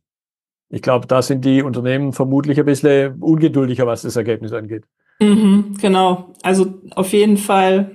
Ich 0.69 0.83
glaube, 0.83 1.07
da 1.07 1.21
sind 1.21 1.45
die 1.45 1.63
Unternehmen 1.63 2.13
vermutlich 2.13 2.59
ein 2.59 2.65
bisschen 2.65 3.21
ungeduldiger, 3.21 3.87
was 3.87 4.03
das 4.03 4.17
Ergebnis 4.17 4.53
angeht. 4.53 4.85
Mhm, 5.21 5.77
genau. 5.81 6.33
Also 6.43 6.75
auf 6.93 7.13
jeden 7.13 7.37
Fall 7.37 7.91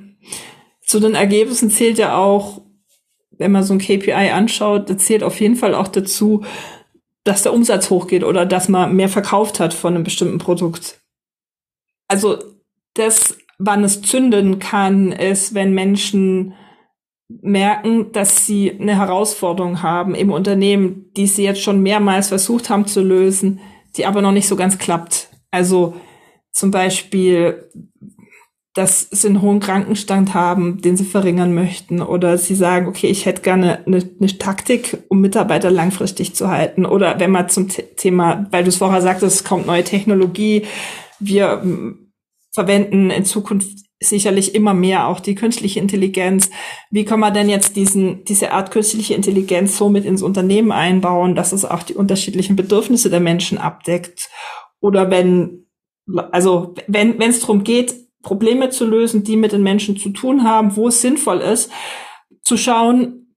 zu 0.88 1.00
den 1.00 1.14
Ergebnissen 1.14 1.70
zählt 1.70 2.00
ja 2.00 2.18
auch, 2.18 2.62
wenn 3.32 3.52
man 3.52 3.64
so 3.64 3.74
ein 3.74 3.80
KPI 3.80 4.32
anschaut, 4.32 4.90
da 4.90 4.98
zählt 4.98 5.22
auf 5.22 5.40
jeden 5.40 5.56
Fall 5.56 5.76
auch 5.76 5.88
dazu, 5.88 6.44
dass 7.24 7.44
der 7.44 7.54
Umsatz 7.54 7.92
hochgeht 7.92 8.24
oder 8.24 8.46
dass 8.46 8.70
man 8.70 8.96
mehr 8.96 9.10
verkauft 9.10 9.60
hat 9.60 9.74
von 9.74 9.94
einem 9.94 10.04
bestimmten 10.04 10.40
Produkt 10.40 11.00
also 12.08 12.38
das, 12.94 13.38
wann 13.60 13.84
es 13.84 14.02
zünden 14.02 14.60
kann, 14.60 15.12
ist, 15.12 15.54
wenn 15.54 15.74
Menschen 15.74 16.54
merken, 17.30 18.12
dass 18.14 18.46
sie 18.46 18.72
eine 18.72 18.96
Herausforderung 18.96 19.84
haben 19.84 20.16
im 20.16 20.32
Unternehmen, 20.32 21.12
die 21.18 21.28
sie 21.28 21.44
jetzt 21.44 21.62
schon 21.62 21.84
mehrmals 21.84 22.30
versucht 22.30 22.70
haben 22.70 22.88
zu 22.88 23.02
lösen, 23.02 23.60
die 23.98 24.06
aber 24.06 24.22
noch 24.22 24.32
nicht 24.32 24.48
so 24.48 24.56
ganz 24.56 24.78
klappt. 24.78 25.30
Also 25.52 25.96
zum 26.52 26.72
Beispiel, 26.72 27.70
dass 28.78 29.08
sie 29.10 29.28
einen 29.28 29.42
hohen 29.42 29.60
Krankenstand 29.60 30.36
haben, 30.36 30.82
den 30.82 30.98
sie 30.98 31.04
verringern 31.04 31.54
möchten, 31.54 32.02
oder 32.02 32.38
sie 32.38 32.54
sagen, 32.54 32.88
okay, 32.88 33.08
ich 33.08 33.26
hätte 33.26 33.42
gerne 33.42 33.86
eine, 33.88 34.08
eine 34.20 34.38
Taktik, 34.38 35.00
um 35.10 35.20
Mitarbeiter 35.20 35.72
langfristig 35.72 36.36
zu 36.36 36.50
halten. 36.50 36.86
Oder 36.86 37.20
wenn 37.20 37.32
man 37.32 37.50
zum 37.50 37.70
Thema, 37.70 38.46
weil 38.52 38.64
du 38.64 38.70
es 38.70 38.78
vorher 38.78 39.02
sagtest, 39.02 39.38
es 39.38 39.44
kommt 39.44 39.66
neue 39.66 39.84
Technologie, 39.84 40.66
wir 41.20 41.62
hm, 41.62 42.12
verwenden 42.54 43.10
in 43.10 43.26
Zukunft 43.26 43.68
sicherlich 44.00 44.54
immer 44.54 44.76
mehr 44.76 45.08
auch 45.08 45.20
die 45.20 45.34
künstliche 45.34 45.80
Intelligenz. 45.80 46.52
Wie 46.92 47.04
kann 47.04 47.20
man 47.20 47.34
denn 47.34 47.50
jetzt 47.50 47.76
diesen, 47.76 48.24
diese 48.26 48.52
Art 48.52 48.70
künstliche 48.70 49.16
Intelligenz 49.16 49.76
so 49.76 49.90
mit 49.90 50.06
ins 50.06 50.22
Unternehmen 50.22 50.72
einbauen, 50.72 51.34
dass 51.34 51.52
es 51.52 51.66
auch 51.66 51.82
die 51.82 51.96
unterschiedlichen 51.96 52.56
Bedürfnisse 52.56 53.10
der 53.10 53.22
Menschen 53.22 53.58
abdeckt? 53.58 54.30
Oder 54.80 55.10
wenn, 55.10 55.66
also 56.32 56.76
wenn, 56.88 57.18
wenn 57.18 57.32
es 57.32 57.40
darum 57.40 57.64
geht, 57.64 58.07
Probleme 58.28 58.70
zu 58.70 58.86
lösen, 58.86 59.24
die 59.24 59.38
mit 59.38 59.54
den 59.54 59.64
Menschen 59.64 59.96
zu 59.96 60.10
tun 60.10 60.44
haben, 60.44 60.76
wo 60.76 60.90
es 60.90 61.02
sinnvoll 61.02 61.40
ist, 61.40 61.72
zu 62.42 62.58
schauen, 62.58 63.34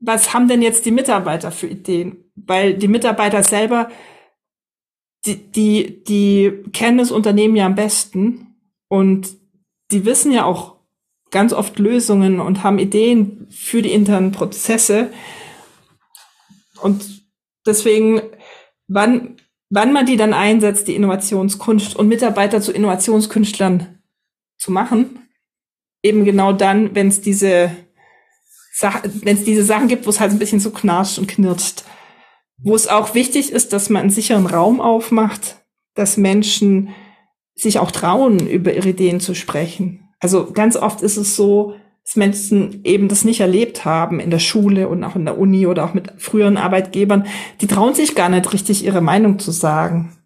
was 0.00 0.34
haben 0.34 0.48
denn 0.48 0.62
jetzt 0.62 0.84
die 0.84 0.90
Mitarbeiter 0.90 1.52
für 1.52 1.68
Ideen? 1.68 2.24
Weil 2.34 2.74
die 2.74 2.88
Mitarbeiter 2.88 3.44
selber 3.44 3.88
die, 5.26 5.36
die, 5.36 6.02
die 6.02 6.64
kennen 6.72 6.98
das 6.98 7.12
Unternehmen 7.12 7.54
ja 7.54 7.66
am 7.66 7.76
besten 7.76 8.56
und 8.88 9.28
die 9.92 10.04
wissen 10.04 10.32
ja 10.32 10.44
auch 10.44 10.78
ganz 11.30 11.52
oft 11.52 11.78
Lösungen 11.78 12.40
und 12.40 12.64
haben 12.64 12.80
Ideen 12.80 13.46
für 13.48 13.80
die 13.80 13.92
internen 13.92 14.32
Prozesse. 14.32 15.12
Und 16.82 17.22
deswegen, 17.64 18.22
wann, 18.88 19.36
wann 19.68 19.92
man 19.92 20.06
die 20.06 20.16
dann 20.16 20.34
einsetzt, 20.34 20.88
die 20.88 20.96
Innovationskunst 20.96 21.94
und 21.94 22.08
Mitarbeiter 22.08 22.60
zu 22.60 22.72
Innovationskünstlern 22.72 23.99
zu 24.60 24.70
machen, 24.70 25.28
eben 26.02 26.24
genau 26.24 26.52
dann, 26.52 26.94
wenn 26.94 27.08
es 27.08 27.20
diese 27.20 27.70
wenn 29.22 29.36
es 29.36 29.44
diese 29.44 29.62
Sachen 29.62 29.88
gibt, 29.88 30.06
wo 30.06 30.10
es 30.10 30.20
halt 30.20 30.30
ein 30.30 30.38
bisschen 30.38 30.60
so 30.60 30.70
knarscht 30.70 31.18
und 31.18 31.28
knirscht 31.28 31.84
wo 32.62 32.74
es 32.74 32.88
auch 32.88 33.14
wichtig 33.14 33.52
ist, 33.52 33.72
dass 33.72 33.90
man 33.90 34.02
einen 34.02 34.10
sicheren 34.10 34.46
Raum 34.46 34.80
aufmacht, 34.80 35.64
dass 35.94 36.16
Menschen 36.16 36.90
sich 37.54 37.78
auch 37.78 37.90
trauen, 37.90 38.46
über 38.46 38.74
ihre 38.74 38.90
Ideen 38.90 39.20
zu 39.20 39.34
sprechen. 39.34 40.08
Also 40.18 40.50
ganz 40.52 40.76
oft 40.76 41.02
ist 41.02 41.16
es 41.16 41.36
so, 41.36 41.74
dass 42.04 42.16
Menschen 42.16 42.80
eben 42.84 43.08
das 43.08 43.24
nicht 43.24 43.40
erlebt 43.40 43.84
haben 43.84 44.20
in 44.20 44.30
der 44.30 44.38
Schule 44.38 44.88
und 44.88 45.04
auch 45.04 45.16
in 45.16 45.24
der 45.24 45.38
Uni 45.38 45.66
oder 45.66 45.84
auch 45.84 45.94
mit 45.94 46.12
früheren 46.18 46.56
Arbeitgebern. 46.56 47.26
Die 47.60 47.66
trauen 47.66 47.94
sich 47.94 48.14
gar 48.14 48.28
nicht 48.28 48.52
richtig, 48.52 48.84
ihre 48.84 49.00
Meinung 49.00 49.38
zu 49.38 49.50
sagen. 49.50 50.16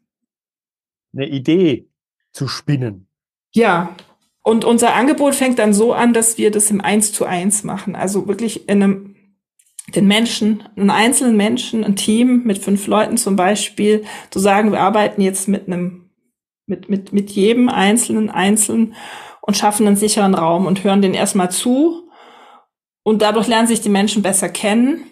Eine 1.13 1.29
Idee 1.29 1.89
zu 2.33 2.49
spinnen. 2.49 3.09
Ja. 3.53 3.95
Und 4.45 4.67
unser 4.67 4.95
Angebot 4.95 5.35
fängt 5.35 5.59
dann 5.59 5.73
so 5.73 5.95
an, 5.95 6.13
dass 6.13 6.37
wir 6.37 6.51
das 6.51 6.71
im 6.71 6.83
Eins 6.83 7.13
zu 7.13 7.25
eins 7.25 7.65
machen. 7.65 7.97
Also 7.97 8.29
wirklich 8.29 8.69
in 8.69 8.83
einem 8.83 9.15
den 9.95 10.07
Menschen, 10.07 10.63
einen 10.77 10.91
einzelnen 10.91 11.37
Menschen, 11.37 11.85
ein 11.85 11.97
Team 11.97 12.43
mit 12.45 12.59
fünf 12.59 12.87
Leuten 12.87 13.17
zum 13.17 13.37
Beispiel, 13.37 14.05
zu 14.31 14.39
sagen, 14.39 14.73
wir 14.73 14.81
arbeiten 14.81 15.21
jetzt 15.21 15.49
mit 15.49 15.67
einem, 15.67 16.11
mit, 16.67 16.89
mit, 16.89 17.13
mit 17.13 17.31
jedem 17.31 17.69
Einzelnen 17.69 18.31
einzeln 18.31 18.95
und 19.41 19.57
schaffen 19.57 19.87
einen 19.87 19.97
sicheren 19.97 20.35
Raum 20.35 20.67
und 20.67 20.85
hören 20.85 21.03
den 21.03 21.15
erstmal 21.15 21.51
zu. 21.51 22.09
Und 23.03 23.23
dadurch 23.23 23.47
lernen 23.47 23.69
sich 23.69 23.83
die 23.83 23.91
Menschen 23.91 24.23
besser 24.23 24.49
kennen 24.49 25.05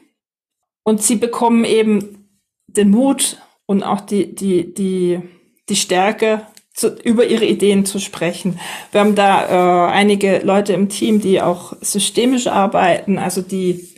und 0.83 1.03
sie 1.03 1.17
bekommen 1.17 1.65
eben 1.65 2.29
den 2.67 2.91
Mut 2.91 3.39
und 3.67 3.83
auch 3.83 4.01
die, 4.01 4.35
die, 4.35 4.73
die, 4.73 5.21
die 5.69 5.77
Stärke, 5.77 6.47
zu, 6.75 6.89
über 7.05 7.27
ihre 7.27 7.45
Ideen 7.45 7.85
zu 7.85 7.99
sprechen. 7.99 8.59
Wir 8.91 9.01
haben 9.01 9.15
da 9.15 9.89
äh, 9.89 9.93
einige 9.93 10.41
Leute 10.45 10.73
im 10.73 10.89
Team, 10.89 11.21
die 11.21 11.43
auch 11.43 11.75
systemisch 11.81 12.47
arbeiten, 12.47 13.19
also 13.19 13.43
die 13.43 13.93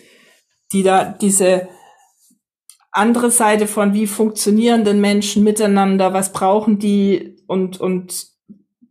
die 0.75 0.83
da 0.83 1.05
diese 1.05 1.69
andere 2.91 3.31
Seite 3.31 3.67
von, 3.67 3.95
wie 3.95 4.07
funktionieren 4.07 4.85
denn 4.85 5.01
Menschen 5.01 5.43
miteinander, 5.43 6.13
was 6.13 6.33
brauchen 6.33 6.79
die 6.79 7.37
und, 7.47 7.81
und 7.81 8.27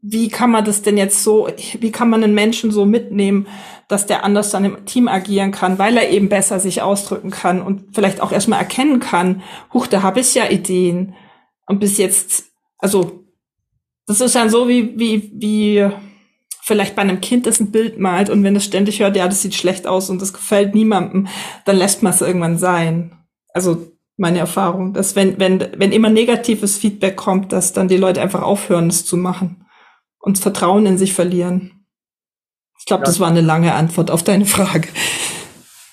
wie 0.01 0.27
kann 0.27 0.51
man 0.51 0.65
das 0.65 0.81
denn 0.81 0.97
jetzt 0.97 1.23
so, 1.23 1.47
wie 1.79 1.91
kann 1.91 2.09
man 2.09 2.23
einen 2.23 2.33
Menschen 2.33 2.71
so 2.71 2.85
mitnehmen, 2.85 3.47
dass 3.87 4.05
der 4.05 4.23
anders 4.25 4.49
dann 4.49 4.65
im 4.65 4.85
Team 4.85 5.07
agieren 5.07 5.51
kann, 5.51 5.79
weil 5.79 5.95
er 5.95 6.09
eben 6.09 6.27
besser 6.27 6.59
sich 6.59 6.81
ausdrücken 6.81 7.31
kann 7.31 7.61
und 7.61 7.93
vielleicht 7.93 8.19
auch 8.21 8.31
erstmal 8.31 8.59
erkennen 8.59 8.99
kann, 8.99 9.41
huch, 9.73 9.87
da 9.87 10.01
habe 10.01 10.19
ich 10.19 10.35
ja 10.35 10.49
Ideen. 10.49 11.15
Und 11.67 11.79
bis 11.79 11.97
jetzt, 11.97 12.45
also 12.77 13.22
das 14.05 14.21
ist 14.21 14.35
dann 14.35 14.49
so 14.49 14.67
wie, 14.67 14.97
wie, 14.97 15.31
wie 15.33 15.89
vielleicht 16.61 16.95
bei 16.95 17.01
einem 17.01 17.21
Kind, 17.21 17.45
das 17.45 17.59
ein 17.59 17.71
Bild 17.71 17.99
malt 17.99 18.29
und 18.29 18.43
wenn 18.43 18.55
es 18.55 18.65
ständig 18.65 18.99
hört, 18.99 19.15
ja, 19.15 19.27
das 19.27 19.41
sieht 19.41 19.53
schlecht 19.53 19.85
aus 19.85 20.09
und 20.09 20.21
das 20.21 20.33
gefällt 20.33 20.73
niemandem, 20.73 21.27
dann 21.65 21.75
lässt 21.75 22.03
man 22.03 22.13
es 22.13 22.21
irgendwann 22.21 22.57
sein. 22.57 23.17
Also 23.53 23.91
meine 24.17 24.39
Erfahrung, 24.39 24.93
dass 24.93 25.15
wenn, 25.15 25.39
wenn, 25.39 25.59
wenn 25.77 25.91
immer 25.91 26.09
negatives 26.09 26.77
Feedback 26.77 27.15
kommt, 27.15 27.51
dass 27.51 27.73
dann 27.73 27.87
die 27.87 27.97
Leute 27.97 28.21
einfach 28.21 28.41
aufhören, 28.41 28.87
es 28.87 29.05
zu 29.05 29.17
machen 29.17 29.65
und 30.19 30.37
Vertrauen 30.37 30.85
in 30.85 30.97
sich 30.97 31.13
verlieren. 31.13 31.85
Ich 32.79 32.85
glaube, 32.85 33.01
ja. 33.01 33.05
das 33.05 33.19
war 33.19 33.29
eine 33.29 33.41
lange 33.41 33.73
Antwort 33.73 34.11
auf 34.11 34.23
deine 34.23 34.45
Frage. 34.45 34.87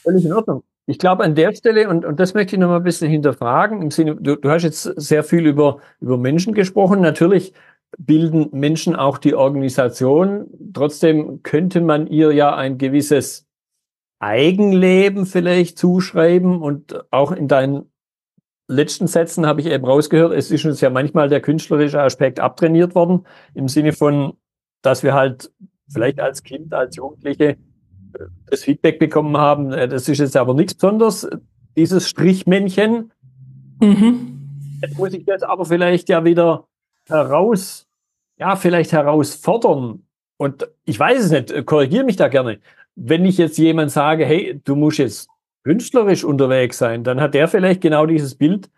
Völlig 0.03 0.25
in 0.25 0.33
Ordnung. 0.33 0.63
Ich 0.87 0.99
glaube 0.99 1.25
an 1.25 1.35
der 1.35 1.55
Stelle, 1.55 1.89
und, 1.89 2.05
und 2.05 2.19
das 2.19 2.35
möchte 2.35 2.57
ich 2.57 2.61
noch 2.61 2.69
mal 2.69 2.77
ein 2.77 2.83
bisschen 2.83 3.11
hinterfragen, 3.11 3.81
im 3.81 3.91
Sinne, 3.91 4.17
du, 4.17 4.37
du 4.37 4.51
hast 4.51 4.65
jetzt 4.65 4.83
sehr 4.83 5.23
viel 5.23 5.47
über, 5.47 5.79
über 6.01 6.19
Menschen 6.19 6.53
gesprochen. 6.53 7.01
Natürlich 7.01 7.53
bilden 7.99 8.49
Menschen 8.53 8.97
auch 8.97 9.19
die 9.19 9.35
Organisation. 9.35 10.47
Trotzdem 10.73 11.43
könnte 11.43 11.81
man 11.81 12.07
ihr 12.07 12.33
ja 12.33 12.55
ein 12.55 12.79
gewisses 12.79 13.47
Eigenleben 14.19 15.27
vielleicht 15.27 15.79
zuschreiben 15.79 16.61
und 16.63 17.05
auch 17.11 17.33
in 17.33 17.49
deinen 17.49 17.91
letzten 18.69 19.07
Sätzen 19.07 19.47
habe 19.47 19.61
ich 19.61 19.67
eben 19.67 19.85
rausgehört, 19.85 20.33
es 20.33 20.51
ist 20.51 20.65
uns 20.65 20.81
ja 20.81 20.91
manchmal 20.91 21.29
der 21.29 21.41
künstlerische 21.41 22.01
Aspekt 22.01 22.39
abtrainiert 22.39 22.95
worden, 22.95 23.27
im 23.55 23.67
Sinne 23.67 23.93
von, 23.93 24.35
dass 24.83 25.03
wir 25.03 25.15
halt 25.15 25.51
vielleicht 25.93 26.21
als 26.21 26.43
Kind, 26.43 26.73
als 26.73 26.97
Jugendliche 26.97 27.49
äh, 27.49 27.57
das 28.49 28.63
Feedback 28.63 28.99
bekommen 28.99 29.37
haben, 29.37 29.73
äh, 29.73 29.89
das 29.89 30.09
ist 30.09 30.19
jetzt 30.19 30.37
aber 30.37 30.55
nichts 30.55 30.75
Besonderes, 30.75 31.29
dieses 31.77 32.09
Strichmännchen. 32.09 33.13
Mhm. 33.81 34.39
Jetzt 34.83 34.99
muss 34.99 35.13
ich 35.13 35.25
das 35.25 35.43
aber 35.43 35.65
vielleicht 35.65 36.09
ja 36.09 36.25
wieder 36.25 36.69
heraus, 37.11 37.87
ja, 38.39 38.57
vielleicht 38.57 38.93
herausfordern. 38.93 40.05
Und 40.37 40.69
ich 40.85 40.99
weiß 40.99 41.25
es 41.25 41.31
nicht, 41.31 41.67
korrigiere 41.67 42.05
mich 42.05 42.17
da 42.17 42.29
gerne. 42.29 42.61
Wenn 42.97 43.25
ich 43.25 43.39
jetzt 43.39 43.59
jemand 43.59 43.91
sage, 43.91 44.25
hey, 44.25 44.61
du 44.65 44.75
musst 44.77 44.99
jetzt 44.99 45.29
künstlerisch 45.65 46.25
unterwegs 46.25 46.79
sein, 46.79 47.05
dann 47.05 47.21
hat 47.21 47.35
der 47.35 47.49
vielleicht 47.49 47.81
genau 47.83 48.07
dieses 48.07 48.35
Bild 48.35 48.71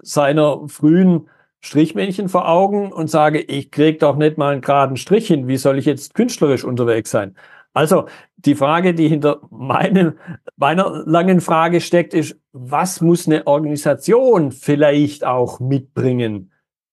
seiner 0.00 0.66
frühen 0.68 1.28
Strichmännchen 1.60 2.28
vor 2.28 2.48
Augen 2.48 2.92
und 2.92 3.08
sage, 3.08 3.40
ich 3.40 3.70
krieg 3.70 4.00
doch 4.00 4.16
nicht 4.16 4.38
mal 4.38 4.52
einen 4.52 4.62
geraden 4.62 4.96
Strich 4.96 5.28
hin, 5.28 5.46
wie 5.46 5.56
soll 5.56 5.78
ich 5.78 5.84
jetzt 5.84 6.14
künstlerisch 6.14 6.64
unterwegs 6.64 7.10
sein? 7.10 7.36
Also 7.72 8.06
die 8.36 8.54
Frage, 8.54 8.94
die 8.94 9.08
hinter 9.08 9.40
meinem, 9.50 10.18
meiner 10.56 11.04
langen 11.06 11.40
Frage 11.40 11.80
steckt, 11.80 12.14
ist, 12.14 12.38
was 12.52 13.00
muss 13.00 13.26
eine 13.26 13.46
Organisation 13.46 14.52
vielleicht 14.52 15.24
auch 15.24 15.60
mitbringen, 15.60 16.52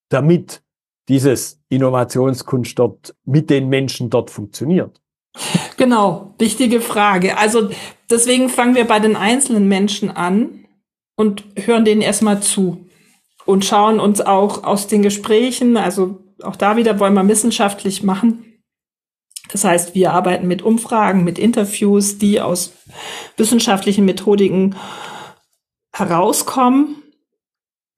damit 0.09 0.61
dieses 1.09 1.59
Innovationskunst 1.69 2.77
dort 2.79 3.15
mit 3.25 3.49
den 3.49 3.67
Menschen 3.67 4.09
dort 4.09 4.29
funktioniert? 4.29 5.01
Genau, 5.77 6.33
wichtige 6.37 6.81
Frage. 6.81 7.37
Also 7.37 7.69
deswegen 8.09 8.49
fangen 8.49 8.75
wir 8.75 8.85
bei 8.85 8.99
den 8.99 9.15
einzelnen 9.15 9.67
Menschen 9.67 10.09
an 10.09 10.65
und 11.15 11.43
hören 11.55 11.85
denen 11.85 12.01
erstmal 12.01 12.41
zu 12.41 12.85
und 13.45 13.65
schauen 13.65 13.99
uns 13.99 14.21
auch 14.21 14.63
aus 14.63 14.87
den 14.87 15.01
Gesprächen, 15.01 15.75
also 15.75 16.19
auch 16.43 16.55
da 16.55 16.77
wieder 16.77 16.99
wollen 16.99 17.13
wir 17.13 17.27
wissenschaftlich 17.27 18.03
machen. 18.03 18.45
Das 19.51 19.63
heißt, 19.63 19.95
wir 19.95 20.13
arbeiten 20.13 20.47
mit 20.47 20.61
Umfragen, 20.61 21.23
mit 21.23 21.39
Interviews, 21.39 22.17
die 22.17 22.39
aus 22.39 22.73
wissenschaftlichen 23.35 24.05
Methodiken 24.05 24.75
herauskommen. 25.91 27.01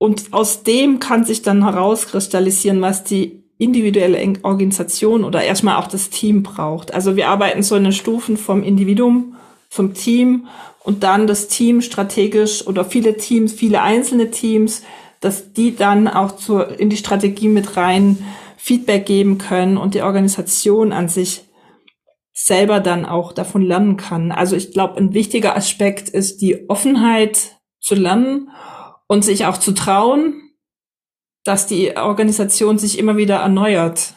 Und 0.01 0.33
aus 0.33 0.63
dem 0.63 0.99
kann 0.99 1.25
sich 1.25 1.43
dann 1.43 1.63
herauskristallisieren, 1.63 2.81
was 2.81 3.03
die 3.03 3.43
individuelle 3.59 4.33
Organisation 4.41 5.23
oder 5.23 5.43
erstmal 5.43 5.75
auch 5.75 5.85
das 5.85 6.09
Team 6.09 6.41
braucht. 6.41 6.91
Also 6.91 7.15
wir 7.15 7.29
arbeiten 7.29 7.61
so 7.61 7.75
in 7.75 7.83
den 7.83 7.93
Stufen 7.93 8.35
vom 8.35 8.63
Individuum 8.63 9.35
zum 9.69 9.93
Team 9.93 10.47
und 10.83 11.03
dann 11.03 11.27
das 11.27 11.49
Team 11.49 11.81
strategisch 11.81 12.65
oder 12.65 12.83
viele 12.83 13.15
Teams, 13.15 13.53
viele 13.53 13.83
einzelne 13.83 14.31
Teams, 14.31 14.81
dass 15.19 15.53
die 15.53 15.75
dann 15.75 16.07
auch 16.07 16.31
zur, 16.31 16.79
in 16.79 16.89
die 16.89 16.97
Strategie 16.97 17.47
mit 17.47 17.77
rein 17.77 18.25
Feedback 18.57 19.05
geben 19.05 19.37
können 19.37 19.77
und 19.77 19.93
die 19.93 20.01
Organisation 20.01 20.93
an 20.93 21.09
sich 21.09 21.43
selber 22.33 22.79
dann 22.79 23.05
auch 23.05 23.33
davon 23.33 23.61
lernen 23.61 23.97
kann. 23.97 24.31
Also 24.31 24.55
ich 24.55 24.71
glaube, 24.71 24.97
ein 24.97 25.13
wichtiger 25.13 25.55
Aspekt 25.55 26.09
ist 26.09 26.41
die 26.41 26.67
Offenheit 26.71 27.59
zu 27.79 27.93
lernen 27.93 28.49
und 29.11 29.25
sich 29.25 29.45
auch 29.45 29.57
zu 29.57 29.73
trauen, 29.73 30.53
dass 31.43 31.67
die 31.67 31.97
Organisation 31.97 32.77
sich 32.77 32.97
immer 32.97 33.17
wieder 33.17 33.39
erneuert. 33.39 34.13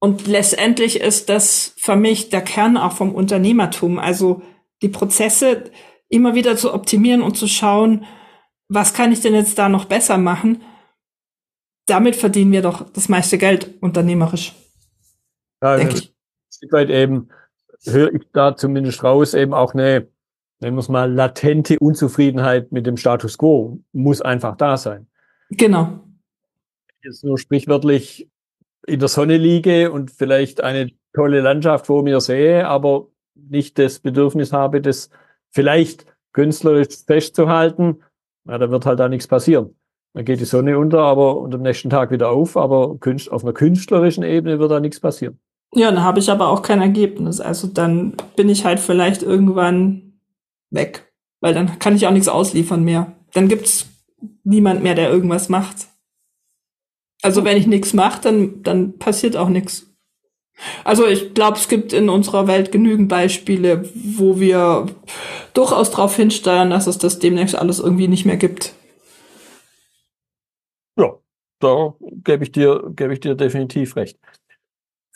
Und 0.00 0.26
letztendlich 0.26 0.98
ist 0.98 1.28
das 1.28 1.76
für 1.76 1.94
mich 1.94 2.28
der 2.28 2.40
Kern 2.40 2.76
auch 2.76 2.90
vom 2.90 3.14
Unternehmertum. 3.14 4.00
Also 4.00 4.42
die 4.82 4.88
Prozesse 4.88 5.70
immer 6.08 6.34
wieder 6.34 6.56
zu 6.56 6.74
optimieren 6.74 7.22
und 7.22 7.36
zu 7.36 7.46
schauen, 7.46 8.04
was 8.66 8.92
kann 8.92 9.12
ich 9.12 9.20
denn 9.20 9.34
jetzt 9.34 9.56
da 9.56 9.68
noch 9.68 9.84
besser 9.84 10.18
machen? 10.18 10.62
Damit 11.86 12.16
verdienen 12.16 12.50
wir 12.50 12.62
doch 12.62 12.90
das 12.90 13.08
meiste 13.08 13.38
Geld 13.38 13.80
unternehmerisch. 13.80 14.52
Ja, 15.62 15.76
denke 15.76 15.94
ich. 15.94 16.08
Ein 16.08 16.52
Stück 16.52 16.72
weit 16.72 16.90
eben 16.90 17.28
höre 17.84 18.12
ich 18.12 18.24
da 18.32 18.56
zumindest 18.56 19.04
raus 19.04 19.32
eben 19.34 19.54
auch 19.54 19.74
eine, 19.74 20.08
nennen 20.62 20.76
wir 20.76 20.80
es 20.80 20.88
mal, 20.88 21.12
latente 21.12 21.78
Unzufriedenheit 21.78 22.72
mit 22.72 22.86
dem 22.86 22.96
Status 22.96 23.36
quo 23.36 23.80
muss 23.92 24.22
einfach 24.22 24.56
da 24.56 24.78
sein. 24.78 25.06
Genau 25.50 26.00
jetzt 27.04 27.24
nur 27.24 27.38
sprichwörtlich 27.38 28.28
in 28.86 29.00
der 29.00 29.08
Sonne 29.08 29.36
liege 29.36 29.92
und 29.92 30.10
vielleicht 30.10 30.62
eine 30.62 30.90
tolle 31.14 31.40
Landschaft 31.40 31.86
vor 31.86 32.02
mir 32.02 32.20
sehe, 32.20 32.66
aber 32.66 33.08
nicht 33.34 33.78
das 33.78 34.00
Bedürfnis 34.00 34.52
habe, 34.52 34.80
das 34.80 35.10
vielleicht 35.50 36.06
künstlerisch 36.32 37.04
festzuhalten, 37.06 38.02
na, 38.44 38.58
da 38.58 38.70
wird 38.70 38.86
halt 38.86 38.98
da 38.98 39.08
nichts 39.08 39.28
passieren. 39.28 39.76
Dann 40.14 40.24
geht 40.24 40.40
die 40.40 40.46
Sonne 40.46 40.78
unter, 40.78 41.00
aber 41.00 41.38
und 41.38 41.54
am 41.54 41.62
nächsten 41.62 41.90
Tag 41.90 42.10
wieder 42.10 42.30
auf, 42.30 42.56
aber 42.56 42.98
auf 43.30 43.44
einer 43.44 43.52
künstlerischen 43.52 44.24
Ebene 44.24 44.58
wird 44.58 44.70
da 44.70 44.80
nichts 44.80 45.00
passieren. 45.00 45.38
Ja, 45.74 45.90
dann 45.90 46.02
habe 46.02 46.18
ich 46.18 46.30
aber 46.30 46.48
auch 46.48 46.62
kein 46.62 46.82
Ergebnis. 46.82 47.40
Also 47.40 47.66
dann 47.66 48.14
bin 48.36 48.48
ich 48.48 48.64
halt 48.64 48.78
vielleicht 48.78 49.22
irgendwann 49.22 50.11
weg, 50.72 51.12
weil 51.40 51.54
dann 51.54 51.78
kann 51.78 51.96
ich 51.96 52.06
auch 52.06 52.12
nichts 52.12 52.28
ausliefern 52.28 52.82
mehr. 52.82 53.16
Dann 53.32 53.48
gibt's 53.48 53.86
niemand 54.44 54.82
mehr, 54.82 54.94
der 54.94 55.10
irgendwas 55.10 55.48
macht. 55.48 55.88
Also 57.22 57.44
wenn 57.44 57.56
ich 57.56 57.66
nichts 57.66 57.94
mache, 57.94 58.20
dann, 58.22 58.62
dann 58.62 58.98
passiert 58.98 59.36
auch 59.36 59.48
nichts. 59.48 59.86
Also 60.84 61.06
ich 61.06 61.34
glaube, 61.34 61.56
es 61.56 61.68
gibt 61.68 61.92
in 61.92 62.08
unserer 62.08 62.46
Welt 62.46 62.72
genügend 62.72 63.08
Beispiele, 63.08 63.88
wo 63.94 64.38
wir 64.38 64.86
durchaus 65.54 65.90
darauf 65.90 66.16
hinsteuern, 66.16 66.70
dass 66.70 66.86
es 66.86 66.98
das 66.98 67.18
demnächst 67.18 67.54
alles 67.54 67.78
irgendwie 67.78 68.08
nicht 68.08 68.26
mehr 68.26 68.36
gibt. 68.36 68.74
Ja, 70.98 71.16
da 71.58 71.94
gebe 72.00 72.44
ich 72.44 72.52
dir, 72.52 72.92
gebe 72.94 73.14
ich 73.14 73.20
dir 73.20 73.34
definitiv 73.34 73.96
recht. 73.96 74.18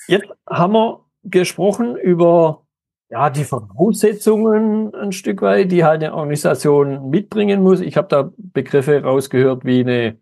Jetzt 0.08 0.26
haben 0.48 0.72
wir 0.72 1.04
gesprochen 1.24 1.96
über 1.96 2.65
ja, 3.08 3.30
die 3.30 3.44
Voraussetzungen 3.44 4.94
ein 4.94 5.12
Stück 5.12 5.42
weit, 5.42 5.70
die 5.70 5.84
halt 5.84 6.02
eine 6.02 6.14
Organisation 6.14 7.10
mitbringen 7.10 7.62
muss. 7.62 7.80
Ich 7.80 7.96
habe 7.96 8.08
da 8.08 8.32
Begriffe 8.36 9.02
rausgehört 9.02 9.64
wie 9.64 9.80
eine 9.80 10.18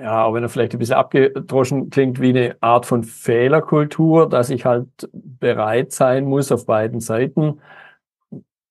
ja, 0.00 0.24
auch 0.24 0.34
wenn 0.34 0.42
er 0.42 0.48
vielleicht 0.48 0.72
ein 0.72 0.78
bisschen 0.78 0.96
abgedroschen 0.96 1.90
klingt, 1.90 2.20
wie 2.20 2.30
eine 2.30 2.56
Art 2.60 2.86
von 2.86 3.04
Fehlerkultur, 3.04 4.28
dass 4.28 4.48
ich 4.50 4.64
halt 4.64 4.88
bereit 5.12 5.92
sein 5.92 6.24
muss, 6.24 6.50
auf 6.50 6.66
beiden 6.66 7.00
Seiten 7.00 7.60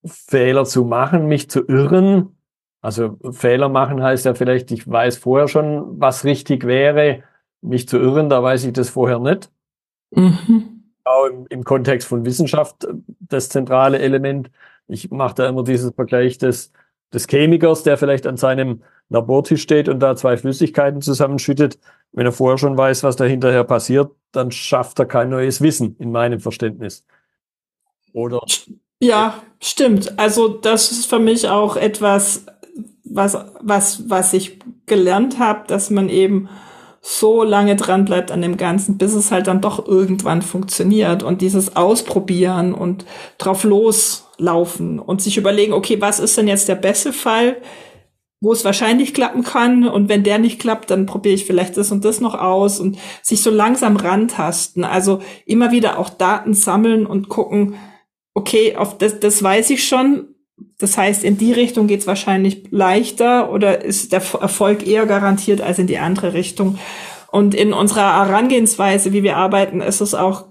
Fehler 0.04 0.66
zu 0.66 0.86
machen, 0.86 1.28
mich 1.28 1.50
zu 1.50 1.68
irren. 1.68 2.36
Also 2.82 3.20
Fehler 3.32 3.70
machen 3.70 4.02
heißt 4.02 4.26
ja 4.26 4.34
vielleicht, 4.34 4.72
ich 4.72 4.90
weiß 4.90 5.18
vorher 5.18 5.48
schon, 5.48 6.00
was 6.00 6.24
richtig 6.24 6.66
wäre, 6.66 7.24
mich 7.62 7.88
zu 7.88 7.98
irren, 7.98 8.30
da 8.30 8.42
weiß 8.42 8.64
ich 8.64 8.74
das 8.74 8.90
vorher 8.90 9.20
nicht. 9.20 9.52
Mhm. 10.12 10.79
Auch 11.10 11.26
im, 11.26 11.48
im 11.50 11.64
Kontext 11.64 12.08
von 12.08 12.24
Wissenschaft 12.24 12.88
das 13.20 13.50
zentrale 13.50 13.98
Element. 13.98 14.52
Ich 14.88 15.10
mache 15.10 15.34
da 15.34 15.50
immer 15.50 15.64
dieses 15.64 15.92
Vergleich 15.96 16.38
des, 16.38 16.72
des 17.12 17.26
Chemikers, 17.28 17.82
der 17.82 17.98
vielleicht 17.98 18.28
an 18.28 18.38
seinem 18.38 18.84
Labortisch 19.10 19.64
steht 19.64 19.90
und 19.90 20.02
da 20.02 20.16
zwei 20.16 20.38
Flüssigkeiten 20.38 21.02
zusammenschüttet, 21.02 21.80
wenn 22.12 22.28
er 22.28 22.32
vorher 22.32 22.60
schon 22.60 22.78
weiß, 22.78 23.02
was 23.02 23.16
da 23.16 23.24
hinterher 23.24 23.64
passiert, 23.64 24.12
dann 24.32 24.52
schafft 24.52 25.00
er 25.00 25.08
kein 25.08 25.30
neues 25.30 25.62
Wissen 25.62 25.96
in 25.98 26.12
meinem 26.12 26.40
Verständnis. 26.40 27.04
Oder? 28.14 28.42
Ja, 29.00 29.42
stimmt. 29.60 30.20
Also 30.20 30.48
das 30.48 30.92
ist 30.92 31.08
für 31.08 31.18
mich 31.18 31.50
auch 31.50 31.76
etwas, 31.76 32.46
was, 33.04 33.36
was, 33.62 34.08
was 34.10 34.34
ich 34.34 34.60
gelernt 34.86 35.40
habe, 35.40 35.66
dass 35.66 35.90
man 35.90 36.08
eben 36.10 36.50
so 37.02 37.44
lange 37.44 37.76
dran 37.76 38.06
bleibt 38.06 38.32
an 38.32 38.42
dem 38.42 38.58
Ganzen, 38.58 38.98
bis 38.98 39.14
es 39.14 39.32
halt 39.32 39.48
dann 39.48 39.62
doch 39.62 39.88
irgendwann 39.88 40.42
funktioniert 40.42 41.24
und 41.24 41.42
dieses 41.42 41.76
Ausprobieren 41.76 42.74
und 42.74 43.06
drauf 43.38 43.64
loslaufen 43.64 45.00
und 45.00 45.22
sich 45.22 45.38
überlegen, 45.38 45.74
okay, 45.74 46.02
was 46.02 46.20
ist 46.20 46.38
denn 46.38 46.48
jetzt 46.48 46.68
der 46.68 46.76
beste 46.76 47.14
Fall, 47.14 47.58
wo 48.42 48.54
es 48.54 48.64
wahrscheinlich 48.64 49.14
klappen 49.14 49.44
kann 49.44 49.88
und 49.88 50.08
wenn 50.08 50.24
der 50.24 50.40
nicht 50.40 50.60
klappt, 50.60 50.92
dann 50.92 51.06
probiere 51.06 51.36
ich 51.36 51.46
vielleicht 51.46 51.78
das 51.78 51.92
und 51.92 52.06
das 52.06 52.22
noch 52.22 52.36
aus 52.36 52.80
und 52.80 52.98
sich 53.22 53.42
so 53.42 53.50
langsam 53.50 53.98
rantasten. 53.98 54.84
Also 54.84 55.22
immer 55.46 55.72
wieder 55.72 56.00
auch 56.00 56.10
Daten 56.10 56.54
sammeln 56.54 57.06
und 57.06 57.28
gucken, 57.28 57.76
okay, 58.34 58.76
auf 58.78 58.98
das, 58.98 59.20
das 59.20 59.44
weiß 59.44 59.70
ich 59.72 59.86
schon, 59.86 60.36
das 60.78 60.98
heißt, 60.98 61.24
in 61.24 61.38
die 61.38 61.52
Richtung 61.52 61.88
geht 61.88 62.02
es 62.02 62.08
wahrscheinlich 62.08 62.64
leichter 62.72 63.52
oder 63.52 63.84
ist 63.84 64.12
der 64.12 64.22
Erfolg 64.40 64.86
eher 64.88 65.06
garantiert 65.06 65.62
als 65.62 65.80
in 65.80 65.88
die 65.88 65.98
andere 65.98 66.34
Richtung. 66.34 66.80
Und 67.32 67.54
in 67.54 67.74
unserer 67.74 68.26
Herangehensweise, 68.26 69.14
wie 69.14 69.24
wir 69.24 69.38
arbeiten, 69.38 69.82
ist 69.82 70.02
es 70.02 70.16
auch 70.16 70.48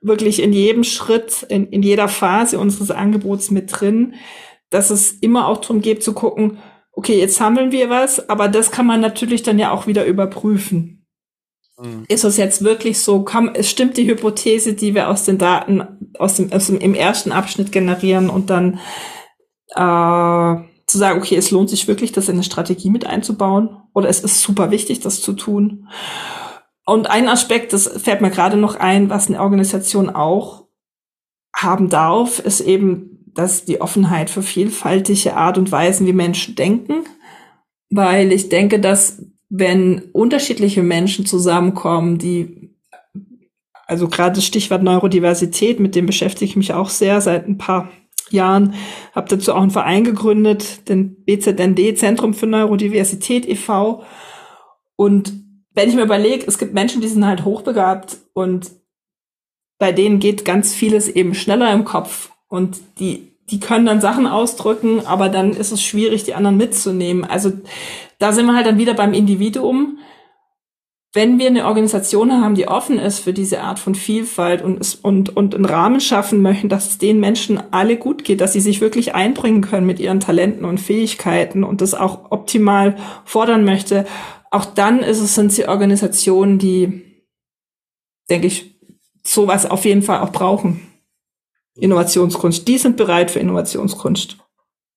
wirklich 0.00 0.42
in 0.42 0.52
jedem 0.52 0.84
Schritt, 0.84 1.44
in, 1.48 1.68
in 1.68 1.82
jeder 1.82 2.08
Phase 2.08 2.58
unseres 2.58 2.90
Angebots 2.90 3.50
mit 3.50 3.68
drin, 3.70 4.14
dass 4.70 4.90
es 4.90 5.12
immer 5.12 5.48
auch 5.48 5.58
darum 5.58 5.80
geht 5.80 6.02
zu 6.02 6.14
gucken, 6.14 6.58
okay, 6.92 7.18
jetzt 7.18 7.36
sammeln 7.36 7.72
wir 7.72 7.90
was, 7.90 8.28
aber 8.28 8.48
das 8.48 8.70
kann 8.70 8.86
man 8.86 9.00
natürlich 9.00 9.42
dann 9.42 9.58
ja 9.58 9.70
auch 9.70 9.86
wieder 9.86 10.04
überprüfen. 10.04 11.06
Mhm. 11.78 12.04
Ist 12.08 12.24
es 12.24 12.36
jetzt 12.36 12.64
wirklich 12.64 13.00
so? 13.00 13.22
Kann, 13.22 13.50
es 13.54 13.70
stimmt 13.70 13.96
die 13.96 14.06
Hypothese, 14.06 14.74
die 14.74 14.94
wir 14.94 15.08
aus 15.08 15.24
den 15.24 15.38
Daten 15.38 15.82
aus 16.18 16.36
dem, 16.36 16.52
aus 16.52 16.66
dem 16.66 16.78
im 16.78 16.94
ersten 16.94 17.32
Abschnitt 17.32 17.72
generieren 17.72 18.30
und 18.30 18.50
dann 18.50 18.78
äh, 19.74 20.54
zu 20.86 20.98
sagen, 20.98 21.18
okay, 21.18 21.36
es 21.36 21.50
lohnt 21.50 21.70
sich 21.70 21.88
wirklich, 21.88 22.12
das 22.12 22.28
in 22.28 22.34
eine 22.34 22.44
Strategie 22.44 22.90
mit 22.90 23.06
einzubauen 23.06 23.76
oder 23.92 24.08
es 24.08 24.20
ist 24.20 24.40
super 24.40 24.70
wichtig, 24.70 25.00
das 25.00 25.20
zu 25.20 25.32
tun. 25.32 25.88
Und 26.84 27.08
ein 27.08 27.28
Aspekt, 27.28 27.72
das 27.72 27.88
fällt 27.88 28.20
mir 28.20 28.30
gerade 28.30 28.56
noch 28.56 28.76
ein, 28.76 29.08
was 29.08 29.28
eine 29.28 29.40
Organisation 29.40 30.10
auch 30.10 30.64
haben 31.54 31.88
darf, 31.88 32.40
ist 32.40 32.60
eben, 32.60 33.32
dass 33.34 33.64
die 33.64 33.80
Offenheit 33.80 34.30
für 34.30 34.42
vielfältige 34.42 35.36
Art 35.36 35.56
und 35.56 35.72
Weisen, 35.72 36.06
wie 36.06 36.12
Menschen 36.12 36.54
denken, 36.54 37.04
weil 37.90 38.32
ich 38.32 38.48
denke, 38.48 38.80
dass 38.80 39.22
wenn 39.48 40.02
unterschiedliche 40.12 40.82
Menschen 40.82 41.26
zusammenkommen, 41.26 42.18
die 42.18 42.74
also 43.86 44.08
gerade 44.08 44.36
das 44.36 44.46
Stichwort 44.46 44.82
Neurodiversität, 44.82 45.78
mit 45.78 45.94
dem 45.94 46.06
beschäftige 46.06 46.46
ich 46.46 46.56
mich 46.56 46.72
auch 46.72 46.88
sehr 46.88 47.20
seit 47.20 47.46
ein 47.46 47.58
paar 47.58 47.90
Jahren, 48.30 48.74
habe 49.14 49.28
dazu 49.28 49.52
auch 49.52 49.62
einen 49.62 49.70
Verein 49.70 50.04
gegründet, 50.04 50.88
den 50.88 51.24
BZND, 51.24 51.98
Zentrum 51.98 52.34
für 52.34 52.46
Neurodiversität 52.46 53.46
e.V. 53.48 54.02
Und 54.96 55.32
wenn 55.74 55.88
ich 55.88 55.94
mir 55.94 56.04
überlege, 56.04 56.44
es 56.46 56.58
gibt 56.58 56.74
Menschen, 56.74 57.00
die 57.00 57.08
sind 57.08 57.26
halt 57.26 57.44
hochbegabt 57.44 58.18
und 58.32 58.70
bei 59.78 59.92
denen 59.92 60.20
geht 60.20 60.44
ganz 60.44 60.72
vieles 60.72 61.08
eben 61.08 61.34
schneller 61.34 61.72
im 61.72 61.84
Kopf 61.84 62.30
und 62.48 62.78
die, 63.00 63.32
die 63.50 63.60
können 63.60 63.86
dann 63.86 64.00
Sachen 64.00 64.26
ausdrücken, 64.26 65.04
aber 65.04 65.28
dann 65.28 65.50
ist 65.50 65.72
es 65.72 65.82
schwierig, 65.82 66.24
die 66.24 66.34
anderen 66.34 66.56
mitzunehmen. 66.56 67.24
Also 67.24 67.52
da 68.18 68.32
sind 68.32 68.46
wir 68.46 68.54
halt 68.54 68.66
dann 68.66 68.78
wieder 68.78 68.94
beim 68.94 69.12
Individuum 69.12 69.93
wenn 71.14 71.38
wir 71.38 71.46
eine 71.46 71.66
Organisation 71.66 72.32
haben, 72.32 72.56
die 72.56 72.66
offen 72.66 72.98
ist 72.98 73.20
für 73.20 73.32
diese 73.32 73.60
Art 73.60 73.78
von 73.78 73.94
Vielfalt 73.94 74.62
und, 74.62 74.98
und, 75.02 75.36
und 75.36 75.54
einen 75.54 75.64
Rahmen 75.64 76.00
schaffen 76.00 76.42
möchten, 76.42 76.68
dass 76.68 76.88
es 76.88 76.98
den 76.98 77.20
Menschen 77.20 77.62
alle 77.72 77.96
gut 77.96 78.24
geht, 78.24 78.40
dass 78.40 78.52
sie 78.52 78.60
sich 78.60 78.80
wirklich 78.80 79.14
einbringen 79.14 79.60
können 79.60 79.86
mit 79.86 80.00
ihren 80.00 80.18
Talenten 80.18 80.64
und 80.64 80.80
Fähigkeiten 80.80 81.62
und 81.62 81.80
das 81.80 81.94
auch 81.94 82.32
optimal 82.32 82.96
fordern 83.24 83.64
möchte, 83.64 84.06
auch 84.50 84.64
dann 84.64 85.00
ist 85.00 85.20
es, 85.20 85.36
sind 85.36 85.52
sie 85.52 85.68
Organisationen, 85.68 86.58
die, 86.58 87.24
denke 88.28 88.48
ich, 88.48 88.80
sowas 89.22 89.66
auf 89.66 89.84
jeden 89.84 90.02
Fall 90.02 90.20
auch 90.20 90.32
brauchen. 90.32 90.80
Innovationskunst. 91.76 92.66
Die 92.66 92.78
sind 92.78 92.96
bereit 92.96 93.30
für 93.30 93.38
Innovationskunst. 93.38 94.38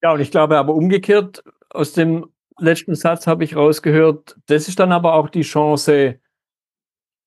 Ja, 0.01 0.13
und 0.13 0.19
ich 0.19 0.31
glaube 0.31 0.57
aber 0.57 0.73
umgekehrt 0.73 1.43
aus 1.69 1.93
dem 1.93 2.27
letzten 2.59 2.95
Satz 2.95 3.27
habe 3.27 3.43
ich 3.43 3.55
rausgehört, 3.55 4.37
das 4.47 4.67
ist 4.67 4.79
dann 4.79 4.91
aber 4.91 5.13
auch 5.13 5.29
die 5.29 5.41
Chance, 5.41 6.19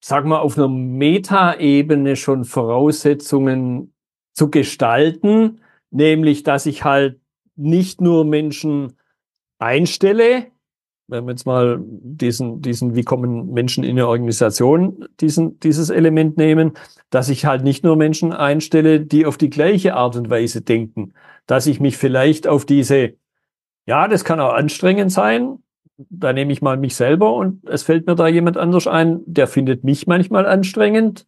sag 0.01 0.25
mal, 0.25 0.40
auf 0.40 0.57
einer 0.57 0.69
Metaebene 0.69 2.16
schon 2.16 2.45
Voraussetzungen 2.45 3.93
zu 4.35 4.51
gestalten, 4.51 5.61
nämlich, 5.90 6.43
dass 6.43 6.66
ich 6.66 6.85
halt 6.85 7.21
nicht 7.57 8.01
nur 8.01 8.25
Menschen 8.25 8.97
einstelle, 9.59 10.47
wenn 11.11 11.25
wir 11.25 11.33
jetzt 11.33 11.45
mal 11.45 11.81
diesen, 11.83 12.62
diesen, 12.62 12.95
wie 12.95 13.03
kommen 13.03 13.53
Menschen 13.53 13.83
in 13.83 13.90
eine 13.90 14.07
Organisation, 14.07 15.09
diesen, 15.21 15.59
dieses 15.59 15.90
Element 15.90 16.37
nehmen, 16.37 16.73
dass 17.11 17.29
ich 17.29 17.45
halt 17.45 17.64
nicht 17.64 17.83
nur 17.83 17.97
Menschen 17.97 18.33
einstelle, 18.33 19.01
die 19.01 19.27
auf 19.27 19.37
die 19.37 19.51
gleiche 19.51 19.95
Art 19.95 20.16
und 20.16 20.31
Weise 20.31 20.62
denken, 20.62 21.12
dass 21.47 21.66
ich 21.66 21.81
mich 21.81 21.97
vielleicht 21.97 22.47
auf 22.47 22.64
diese 22.64 23.14
ja, 23.87 24.09
das 24.09 24.25
kann 24.25 24.40
auch 24.40 24.53
anstrengend 24.53 25.12
sein. 25.12 25.59
Da 26.09 26.33
nehme 26.33 26.53
ich 26.53 26.62
mal 26.62 26.77
mich 26.77 26.97
selber 26.97 27.35
und 27.35 27.69
es 27.69 27.83
fällt 27.83 28.07
mir 28.07 28.14
da 28.14 28.27
jemand 28.27 28.57
anders 28.57 28.87
ein, 28.87 29.21
der 29.27 29.47
findet 29.47 29.85
mich 29.85 30.07
manchmal 30.07 30.47
anstrengend, 30.47 31.27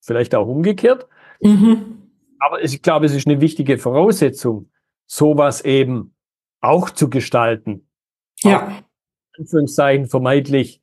vielleicht 0.00 0.34
auch 0.34 0.46
umgekehrt. 0.46 1.08
Mhm. 1.40 1.98
Aber 2.38 2.62
ich 2.62 2.82
glaube, 2.82 3.06
es 3.06 3.14
ist 3.14 3.26
eine 3.26 3.40
wichtige 3.40 3.78
Voraussetzung, 3.78 4.70
sowas 5.06 5.64
eben 5.64 6.14
auch 6.60 6.90
zu 6.90 7.10
gestalten. 7.10 7.88
Ja. 8.42 8.66
Auch, 8.66 9.38
Anführungszeichen 9.38 10.06
vermeidlich 10.06 10.82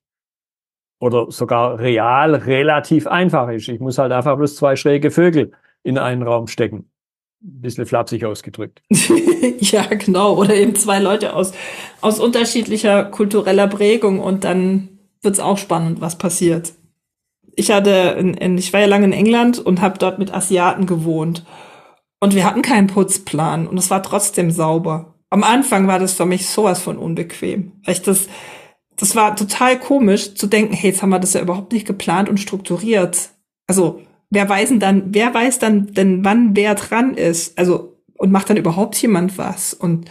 oder 0.99 1.31
sogar 1.31 1.79
real 1.79 2.35
relativ 2.35 3.07
einfach 3.07 3.49
ist. 3.49 3.69
Ich 3.69 3.79
muss 3.79 3.97
halt 3.97 4.11
einfach 4.11 4.35
bloß 4.35 4.55
zwei 4.55 4.75
schräge 4.75 5.11
Vögel 5.11 5.51
in 5.83 5.97
einen 5.97 6.23
Raum 6.23 6.47
stecken 6.47 6.91
bisschen 7.41 7.85
flapsig 7.85 8.25
ausgedrückt. 8.25 8.81
ja, 9.59 9.83
genau. 9.83 10.35
Oder 10.35 10.55
eben 10.55 10.75
zwei 10.75 10.99
Leute 10.99 11.33
aus, 11.33 11.53
aus 12.01 12.19
unterschiedlicher 12.19 13.05
kultureller 13.05 13.67
Prägung 13.67 14.19
und 14.19 14.43
dann 14.43 14.99
wird's 15.21 15.39
auch 15.39 15.57
spannend, 15.57 16.01
was 16.01 16.17
passiert. 16.17 16.73
Ich 17.55 17.71
hatte, 17.71 18.15
in, 18.17 18.33
in, 18.35 18.57
ich 18.57 18.71
war 18.71 18.79
ja 18.79 18.87
lange 18.87 19.05
in 19.05 19.13
England 19.13 19.59
und 19.59 19.81
habe 19.81 19.97
dort 19.97 20.19
mit 20.19 20.33
Asiaten 20.33 20.85
gewohnt. 20.85 21.45
Und 22.21 22.35
wir 22.35 22.45
hatten 22.45 22.61
keinen 22.61 22.87
Putzplan 22.87 23.67
und 23.67 23.77
es 23.77 23.89
war 23.89 24.03
trotzdem 24.03 24.51
sauber. 24.51 25.15
Am 25.29 25.43
Anfang 25.43 25.87
war 25.87 25.99
das 25.99 26.13
für 26.13 26.25
mich 26.25 26.47
sowas 26.47 26.81
von 26.81 26.97
unbequem. 26.97 27.73
Weil 27.85 27.95
ich 27.95 28.01
das, 28.01 28.27
das 28.95 29.15
war 29.15 29.35
total 29.35 29.79
komisch 29.79 30.35
zu 30.35 30.47
denken, 30.47 30.73
hey, 30.73 30.91
jetzt 30.91 31.01
haben 31.01 31.11
wir 31.11 31.19
das 31.19 31.33
ja 31.33 31.41
überhaupt 31.41 31.71
nicht 31.71 31.87
geplant 31.87 32.29
und 32.29 32.39
strukturiert. 32.39 33.29
Also 33.67 34.01
wer 34.29 34.47
weiß 34.47 34.69
denn 34.69 34.79
dann, 34.79 35.03
wer 35.07 35.33
weiß 35.33 35.59
dann 35.59 35.93
denn, 35.93 36.23
wann 36.23 36.55
wer 36.55 36.75
dran 36.75 37.13
ist? 37.15 37.57
Also, 37.57 37.97
und 38.15 38.31
macht 38.31 38.49
dann 38.49 38.57
überhaupt 38.57 39.01
jemand 39.01 39.37
was? 39.37 39.73
Und 39.73 40.09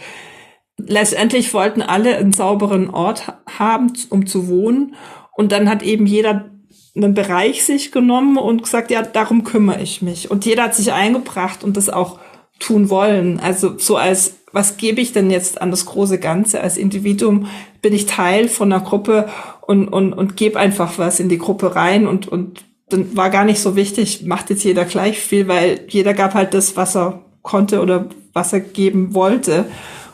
letztendlich 0.77 1.53
wollten 1.53 1.81
alle 1.81 2.17
einen 2.17 2.33
sauberen 2.33 2.89
Ort 2.89 3.33
haben, 3.47 3.93
um 4.09 4.25
zu 4.25 4.47
wohnen. 4.47 4.95
Und 5.35 5.51
dann 5.51 5.69
hat 5.69 5.83
eben 5.83 6.05
jeder 6.05 6.49
einen 6.95 7.13
Bereich 7.13 7.63
sich 7.63 7.91
genommen 7.91 8.37
und 8.37 8.63
gesagt, 8.63 8.91
ja, 8.91 9.01
darum 9.01 9.43
kümmere 9.43 9.81
ich 9.81 10.01
mich. 10.01 10.31
Und 10.31 10.45
jeder 10.45 10.63
hat 10.63 10.75
sich 10.75 10.91
eingebracht 10.91 11.63
und 11.63 11.77
das 11.77 11.89
auch 11.89 12.19
tun 12.59 12.89
wollen. 12.89 13.39
Also 13.39 13.77
so 13.77 13.95
als, 13.95 14.39
was 14.51 14.77
gebe 14.77 14.99
ich 14.99 15.13
denn 15.13 15.29
jetzt 15.29 15.61
an 15.61 15.71
das 15.71 15.85
große 15.85 16.19
Ganze? 16.19 16.61
Als 16.61 16.77
Individuum 16.77 17.47
bin 17.81 17.93
ich 17.93 18.05
Teil 18.05 18.49
von 18.49 18.73
einer 18.73 18.83
Gruppe 18.83 19.29
und, 19.61 19.87
und, 19.87 20.13
und 20.13 20.35
gebe 20.35 20.59
einfach 20.59 20.97
was 20.97 21.19
in 21.19 21.29
die 21.29 21.37
Gruppe 21.37 21.75
rein 21.75 22.07
und, 22.07 22.27
und 22.27 22.65
dann 22.89 23.15
war 23.15 23.29
gar 23.29 23.45
nicht 23.45 23.59
so 23.59 23.75
wichtig, 23.75 24.25
macht 24.25 24.49
jetzt 24.49 24.63
jeder 24.63 24.85
gleich 24.85 25.19
viel, 25.19 25.47
weil 25.47 25.85
jeder 25.87 26.13
gab 26.13 26.33
halt 26.33 26.53
das, 26.53 26.75
was 26.75 26.95
er 26.95 27.23
konnte 27.41 27.81
oder 27.81 28.09
was 28.33 28.53
er 28.53 28.59
geben 28.59 29.13
wollte. 29.13 29.65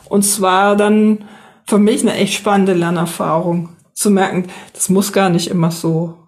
Und 0.08 0.22
zwar 0.22 0.76
dann 0.76 1.24
für 1.66 1.78
mich 1.78 2.02
eine 2.02 2.14
echt 2.14 2.34
spannende 2.34 2.74
Lernerfahrung 2.74 3.70
zu 3.92 4.10
merken, 4.10 4.46
das 4.72 4.88
muss 4.88 5.12
gar 5.12 5.30
nicht 5.30 5.48
immer 5.48 5.70
so 5.70 6.18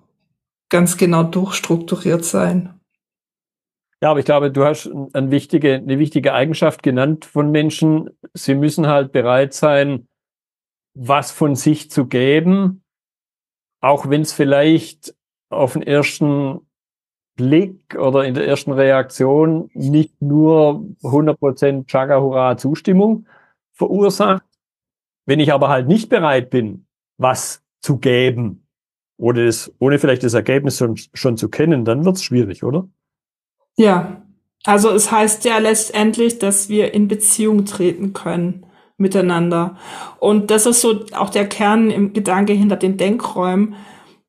ganz 0.71 0.97
genau 0.97 1.23
durchstrukturiert 1.23 2.25
sein. 2.25 2.79
Ja, 4.01 4.11
aber 4.11 4.21
ich 4.21 4.27
glaube, 4.27 4.51
du 4.51 4.65
hast 4.65 4.89
eine 5.13 5.31
wichtige, 5.31 5.75
eine 5.75 5.99
wichtige 5.99 6.33
Eigenschaft 6.33 6.83
genannt 6.83 7.25
von 7.25 7.51
Menschen. 7.51 8.11
Sie 8.33 8.55
müssen 8.55 8.87
halt 8.87 9.13
bereit 9.13 9.55
sein, 9.55 10.07
was 10.95 11.33
von 11.33 11.57
sich 11.57 11.91
zu 11.91 12.07
geben, 12.07 12.83
auch 13.81 14.09
wenn 14.09 14.23
es 14.23 14.33
vielleicht 14.33 15.15
auf 15.51 15.75
den 15.75 15.83
ersten 15.83 16.61
Blick 17.37 17.95
oder 17.97 18.25
in 18.25 18.35
der 18.35 18.47
ersten 18.47 18.73
Reaktion 18.73 19.71
nicht 19.73 20.21
nur 20.21 20.85
100% 21.03 21.87
Chaga 21.87 22.21
Hurra 22.21 22.57
Zustimmung 22.57 23.27
verursacht. 23.73 24.43
Wenn 25.25 25.41
ich 25.41 25.53
aber 25.53 25.69
halt 25.69 25.89
nicht 25.89 26.09
bereit 26.09 26.51
bin, 26.51 26.87
was 27.17 27.63
zu 27.81 27.99
geben, 27.99 28.67
oder 29.19 29.47
das, 29.47 29.73
ohne 29.79 29.99
vielleicht 29.99 30.23
das 30.23 30.35
Ergebnis 30.35 30.79
schon, 30.79 30.97
schon 31.13 31.37
zu 31.37 31.49
kennen, 31.49 31.85
dann 31.85 32.05
wird 32.05 32.17
es 32.17 32.25
schwierig, 32.25 32.63
oder? 32.63 32.89
Ja, 33.77 34.23
also 34.65 34.91
es 34.91 35.11
heißt 35.11 35.45
ja 35.45 35.59
letztendlich, 35.59 36.39
dass 36.39 36.69
wir 36.69 36.95
in 36.95 37.09
Beziehung 37.09 37.65
treten 37.65 38.13
können 38.13 38.67
miteinander. 38.97 39.77
Und 40.19 40.51
das 40.51 40.67
ist 40.67 40.81
so 40.81 41.05
auch 41.13 41.31
der 41.31 41.49
Kern 41.49 41.91
im 41.91 42.13
Gedanke 42.13 42.53
hinter 42.53 42.77
den 42.77 42.97
Denkräumen, 42.97 43.77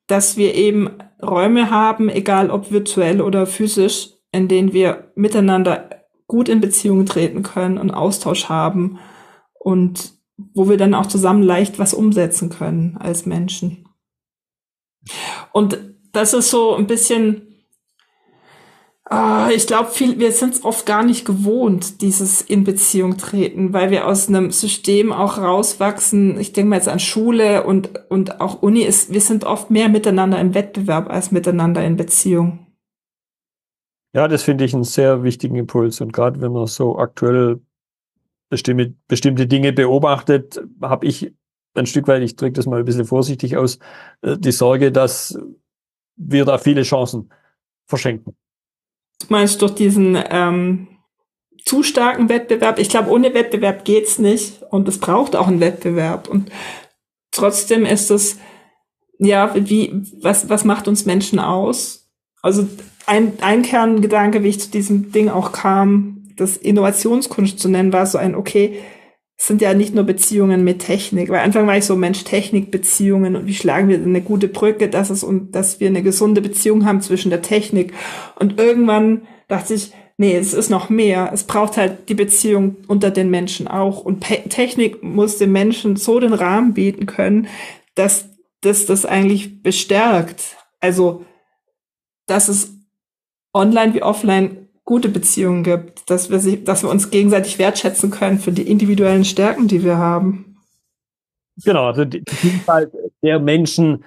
dass 0.08 0.38
wir 0.38 0.56
eben 0.56 0.98
Räume 1.22 1.70
haben, 1.70 2.10
egal 2.10 2.50
ob 2.50 2.72
virtuell 2.72 3.22
oder 3.22 3.46
physisch, 3.46 4.10
in 4.32 4.48
denen 4.48 4.74
wir 4.74 5.12
miteinander 5.16 5.90
gut 6.28 6.48
in 6.48 6.62
Beziehungen 6.62 7.06
treten 7.06 7.44
können 7.44 7.78
und 7.78 7.92
Austausch 7.92 8.46
haben 8.50 9.00
und 9.54 10.14
wo 10.54 10.70
wir 10.70 10.78
dann 10.78 10.94
auch 10.94 11.08
zusammen 11.08 11.44
leicht 11.44 11.80
was 11.80 11.94
umsetzen 11.94 12.50
können 12.50 12.98
als 12.98 13.26
Menschen. 13.26 13.90
Und 15.52 15.80
das 16.14 16.34
ist 16.34 16.50
so 16.50 16.76
ein 16.76 16.88
bisschen, 16.88 17.49
äh, 19.12 19.54
ich 19.54 19.68
glaube, 19.68 19.90
wir 19.98 20.32
sind 20.32 20.54
es 20.54 20.64
oft 20.64 20.86
gar 20.86 21.04
nicht 21.04 21.26
gewohnt, 21.26 22.02
dieses 22.02 22.42
in 22.42 22.64
Beziehung 22.64 23.18
treten, 23.18 23.74
weil 23.74 23.92
wir 23.92 24.08
aus 24.08 24.28
einem 24.28 24.52
System 24.52 25.12
auch 25.12 25.38
rauswachsen. 25.38 26.40
Ich 26.40 26.54
denke 26.54 26.70
mal 26.70 26.76
jetzt 26.76 26.88
an 26.88 27.00
Schule 27.00 27.64
und, 27.64 27.92
und 28.10 28.42
auch 28.42 28.62
Uni 28.62 28.82
ist, 28.82 29.12
wir 29.12 29.22
sind 29.22 29.44
oft 29.44 29.72
mehr 29.72 29.90
miteinander 29.90 30.40
im 30.40 30.54
Wettbewerb 30.54 31.10
als 31.10 31.32
miteinander 31.32 31.84
in 31.84 31.98
Beziehung. 31.98 32.68
Ja, 34.14 34.28
das 34.28 34.44
finde 34.44 34.66
ich 34.66 34.74
einen 34.74 34.84
sehr 34.84 35.24
wichtigen 35.24 35.56
Impuls. 35.56 36.02
Und 36.02 36.14
gerade 36.14 36.42
wenn 36.42 36.52
man 36.52 36.66
so 36.66 36.98
aktuell 36.98 37.62
bestimmte, 38.50 38.96
bestimmte 39.08 39.48
Dinge 39.48 39.72
beobachtet, 39.72 40.60
habe 40.82 41.06
ich 41.06 41.34
ein 41.76 41.86
Stück 41.86 42.08
weit, 42.08 42.24
ich 42.24 42.36
drücke 42.36 42.54
das 42.54 42.66
mal 42.66 42.80
ein 42.80 42.86
bisschen 42.86 43.06
vorsichtig 43.06 43.56
aus, 43.58 43.78
äh, 44.22 44.38
die 44.38 44.52
Sorge, 44.52 44.92
dass 44.92 45.38
wir 46.16 46.46
da 46.46 46.58
viele 46.58 46.82
Chancen 46.82 47.32
verschenken. 47.86 48.36
Du 49.20 49.26
meinst 49.30 49.62
durch 49.62 49.76
diesen 49.76 50.18
ähm, 50.30 50.88
zu 51.66 51.84
starken 51.84 52.30
Wettbewerb? 52.30 52.80
Ich 52.80 52.90
glaube, 52.90 53.12
ohne 53.12 53.34
Wettbewerb 53.34 53.86
geht's 53.86 54.18
nicht 54.20 54.64
und 54.70 54.88
es 54.88 54.98
braucht 54.98 55.36
auch 55.36 55.48
einen 55.48 55.60
Wettbewerb. 55.60 56.28
Und 56.28 56.52
trotzdem 57.32 57.86
ist 57.86 58.12
es, 58.12 58.38
ja, 59.20 59.54
wie, 59.56 60.02
was, 60.22 60.50
was 60.50 60.64
macht 60.64 60.88
uns 60.88 61.06
Menschen 61.06 61.40
aus? 61.40 62.10
Also 62.42 62.68
ein, 63.06 63.34
ein 63.42 63.64
Kerngedanke, 63.64 64.44
wie 64.44 64.50
ich 64.50 64.62
zu 64.62 64.72
diesem 64.72 65.12
Ding 65.12 65.30
auch 65.30 65.52
kam, 65.52 66.30
das 66.38 66.56
Innovationskunst 66.58 67.60
zu 67.60 67.68
nennen, 67.68 67.92
war 67.92 68.06
so 68.06 68.18
ein, 68.18 68.34
okay, 68.34 68.80
sind 69.42 69.62
ja 69.62 69.74
nicht 69.74 69.96
nur 69.96 70.04
Beziehungen 70.04 70.66
mit 70.66 70.80
Technik, 70.80 71.30
weil 71.30 71.40
Anfang 71.40 71.66
war 71.66 71.78
ich 71.78 71.86
so 71.86 71.96
Mensch-Technik-Beziehungen 71.96 73.38
und 73.38 73.48
wie 73.48 73.54
schlagen 73.54 73.88
wir 73.88 73.98
eine 73.98 74.22
gute 74.22 74.50
Brücke, 74.50 74.90
dass 74.90 75.10
es 75.10 75.24
und 75.24 75.56
dass 75.56 75.80
wir 75.80 75.88
eine 75.88 76.04
gesunde 76.04 76.42
Beziehung 76.42 76.86
haben 76.86 77.00
zwischen 77.00 77.30
der 77.30 77.42
Technik. 77.42 77.94
Und 78.36 78.60
irgendwann 78.60 79.22
dachte 79.48 79.76
ich, 79.76 79.94
nee, 80.18 80.36
es 80.36 80.54
ist 80.54 80.70
noch 80.70 80.90
mehr. 80.90 81.32
Es 81.34 81.46
braucht 81.46 81.78
halt 81.78 82.10
die 82.10 82.16
Beziehung 82.16 82.76
unter 82.88 83.12
den 83.12 83.30
Menschen 83.30 83.70
auch. 83.70 84.02
Und 84.04 84.20
Pe 84.20 84.44
Technik 84.50 85.02
muss 85.04 85.38
den 85.38 85.54
Menschen 85.54 85.96
so 85.96 86.20
den 86.20 86.34
Rahmen 86.34 86.74
bieten 86.74 87.06
können, 87.06 87.48
dass, 87.96 88.28
dass 88.60 88.86
das 88.86 89.06
eigentlich 89.06 89.64
bestärkt. 89.64 90.58
Also, 90.82 91.24
dass 92.28 92.50
es 92.50 92.74
online 93.54 93.94
wie 93.94 94.04
offline 94.04 94.69
gute 94.90 95.10
Beziehungen 95.10 95.62
gibt, 95.62 96.10
dass 96.10 96.32
wir, 96.32 96.40
sie, 96.40 96.64
dass 96.64 96.82
wir 96.82 96.90
uns 96.90 97.12
gegenseitig 97.12 97.60
wertschätzen 97.60 98.10
können 98.10 98.40
für 98.40 98.52
die 98.52 98.68
individuellen 98.68 99.24
Stärken, 99.24 99.68
die 99.68 99.84
wir 99.84 100.00
haben. 100.00 100.58
Genau, 101.64 101.86
also 101.86 102.06
die 102.06 102.24
Vielfalt 102.28 102.92
der 103.22 103.40
Menschen 103.40 104.04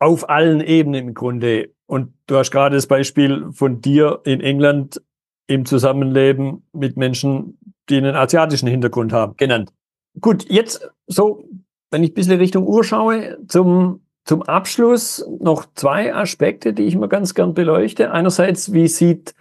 auf 0.00 0.28
allen 0.28 0.60
Ebenen 0.60 1.08
im 1.10 1.14
Grunde. 1.14 1.70
Und 1.86 2.12
du 2.26 2.36
hast 2.36 2.50
gerade 2.50 2.74
das 2.74 2.88
Beispiel 2.88 3.52
von 3.52 3.80
dir 3.80 4.20
in 4.24 4.40
England 4.40 5.00
im 5.46 5.64
Zusammenleben 5.64 6.66
mit 6.72 6.96
Menschen, 6.96 7.56
die 7.88 7.98
einen 7.98 8.16
asiatischen 8.16 8.66
Hintergrund 8.66 9.12
haben, 9.12 9.36
genannt. 9.36 9.72
Gut, 10.20 10.44
jetzt 10.50 10.90
so, 11.06 11.44
wenn 11.92 12.02
ich 12.02 12.10
ein 12.10 12.14
bisschen 12.14 12.38
Richtung 12.38 12.66
Uhr 12.66 12.82
schaue, 12.82 13.38
zum 13.46 14.00
zum 14.24 14.42
Abschluss 14.42 15.22
noch 15.38 15.66
zwei 15.74 16.14
Aspekte, 16.14 16.72
die 16.72 16.84
ich 16.84 16.96
mir 16.96 17.08
ganz 17.08 17.34
gern 17.34 17.52
beleuchte. 17.52 18.10
Einerseits, 18.10 18.72
wie 18.72 18.88
sieht 18.88 19.34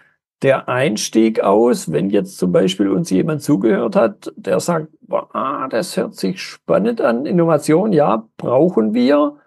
der 0.44 0.68
Einstieg 0.68 1.40
aus, 1.40 1.92
wenn 1.92 2.10
jetzt 2.10 2.38
zum 2.38 2.52
Beispiel 2.52 2.90
uns 2.90 3.10
jemand 3.10 3.42
zugehört 3.42 3.96
hat, 3.96 4.32
der 4.36 4.60
sagt, 4.60 4.90
ah, 5.10 5.68
das 5.70 5.96
hört 5.96 6.16
sich 6.16 6.42
spannend 6.42 7.00
an, 7.00 7.26
Innovation, 7.26 7.94
ja, 7.94 8.28
brauchen 8.38 8.94
wir. 8.94 9.38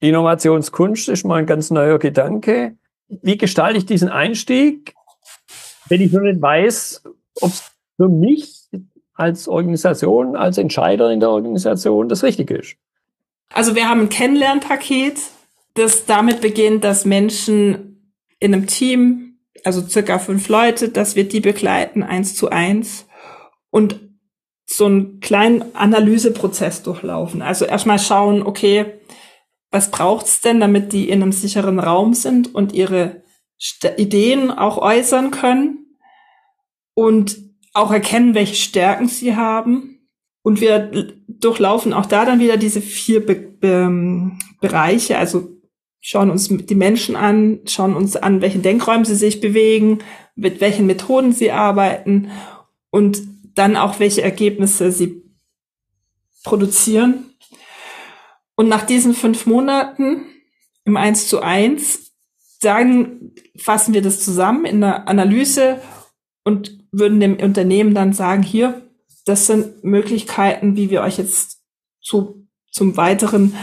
Innovationskunst 0.00 1.10
ist 1.10 1.24
mal 1.24 1.36
ein 1.36 1.46
ganz 1.46 1.70
neuer 1.70 1.98
Gedanke. 1.98 2.76
Wie 3.08 3.36
gestalte 3.36 3.78
ich 3.78 3.86
diesen 3.86 4.08
Einstieg, 4.08 4.94
wenn 5.88 6.00
ich 6.00 6.10
noch 6.12 6.22
nicht 6.22 6.40
weiß, 6.40 7.04
ob 7.42 7.50
es 7.50 7.70
für 7.96 8.08
mich 8.08 8.70
als 9.12 9.46
Organisation, 9.46 10.36
als 10.36 10.56
Entscheider 10.56 11.12
in 11.12 11.20
der 11.20 11.30
Organisation 11.30 12.08
das 12.08 12.24
Richtige 12.24 12.56
ist? 12.56 12.76
Also 13.52 13.74
wir 13.76 13.88
haben 13.88 14.00
ein 14.00 14.08
Kennenlernpaket, 14.08 15.18
das 15.74 16.06
damit 16.06 16.40
beginnt, 16.40 16.82
dass 16.82 17.04
Menschen 17.04 18.12
in 18.40 18.54
einem 18.54 18.66
Team, 18.66 19.33
also 19.64 19.82
circa 19.86 20.18
fünf 20.18 20.48
Leute, 20.48 20.88
dass 20.88 21.16
wir 21.16 21.28
die 21.28 21.40
begleiten, 21.40 22.02
eins 22.02 22.34
zu 22.34 22.50
eins 22.50 23.06
und 23.70 24.00
so 24.66 24.86
einen 24.86 25.20
kleinen 25.20 25.74
Analyseprozess 25.74 26.82
durchlaufen. 26.82 27.42
Also 27.42 27.64
erstmal 27.64 27.98
schauen, 27.98 28.42
okay, 28.42 29.00
was 29.70 29.90
braucht's 29.90 30.40
denn, 30.40 30.60
damit 30.60 30.92
die 30.92 31.08
in 31.08 31.22
einem 31.22 31.32
sicheren 31.32 31.78
Raum 31.78 32.14
sind 32.14 32.54
und 32.54 32.72
ihre 32.72 33.22
St 33.60 33.92
Ideen 33.96 34.50
auch 34.50 34.78
äußern 34.78 35.30
können 35.30 35.96
und 36.94 37.38
auch 37.72 37.90
erkennen, 37.90 38.34
welche 38.34 38.54
Stärken 38.54 39.08
sie 39.08 39.34
haben 39.34 39.94
und 40.42 40.60
wir 40.60 41.12
durchlaufen 41.26 41.92
auch 41.92 42.06
da 42.06 42.24
dann 42.24 42.38
wieder 42.38 42.56
diese 42.56 42.80
vier 42.80 43.24
Be 43.24 43.34
Be 43.34 43.68
ähm, 43.68 44.38
Bereiche, 44.60 45.18
also 45.18 45.53
schauen 46.06 46.30
uns 46.30 46.48
die 46.48 46.74
Menschen 46.74 47.16
an, 47.16 47.60
schauen 47.66 47.96
uns 47.96 48.14
an, 48.14 48.42
welchen 48.42 48.60
Denkräumen 48.60 49.06
sie 49.06 49.14
sich 49.14 49.40
bewegen, 49.40 50.00
mit 50.36 50.60
welchen 50.60 50.84
Methoden 50.84 51.32
sie 51.32 51.50
arbeiten 51.50 52.30
und 52.90 53.22
dann 53.54 53.74
auch 53.74 54.00
welche 54.00 54.20
Ergebnisse 54.20 54.92
sie 54.92 55.22
produzieren. 56.42 57.30
Und 58.54 58.68
nach 58.68 58.84
diesen 58.84 59.14
fünf 59.14 59.46
Monaten 59.46 60.26
im 60.84 60.98
Eins 60.98 61.26
zu 61.26 61.40
eins 61.40 62.12
sagen, 62.60 63.32
fassen 63.56 63.94
wir 63.94 64.02
das 64.02 64.22
zusammen 64.22 64.66
in 64.66 64.82
der 64.82 65.08
Analyse 65.08 65.80
und 66.44 66.80
würden 66.92 67.18
dem 67.18 67.36
Unternehmen 67.36 67.94
dann 67.94 68.12
sagen, 68.12 68.42
hier, 68.42 68.82
das 69.24 69.46
sind 69.46 69.82
Möglichkeiten, 69.82 70.76
wie 70.76 70.90
wir 70.90 71.00
euch 71.00 71.16
jetzt 71.16 71.62
zu, 72.02 72.46
zum 72.70 72.98
weiteren 72.98 73.56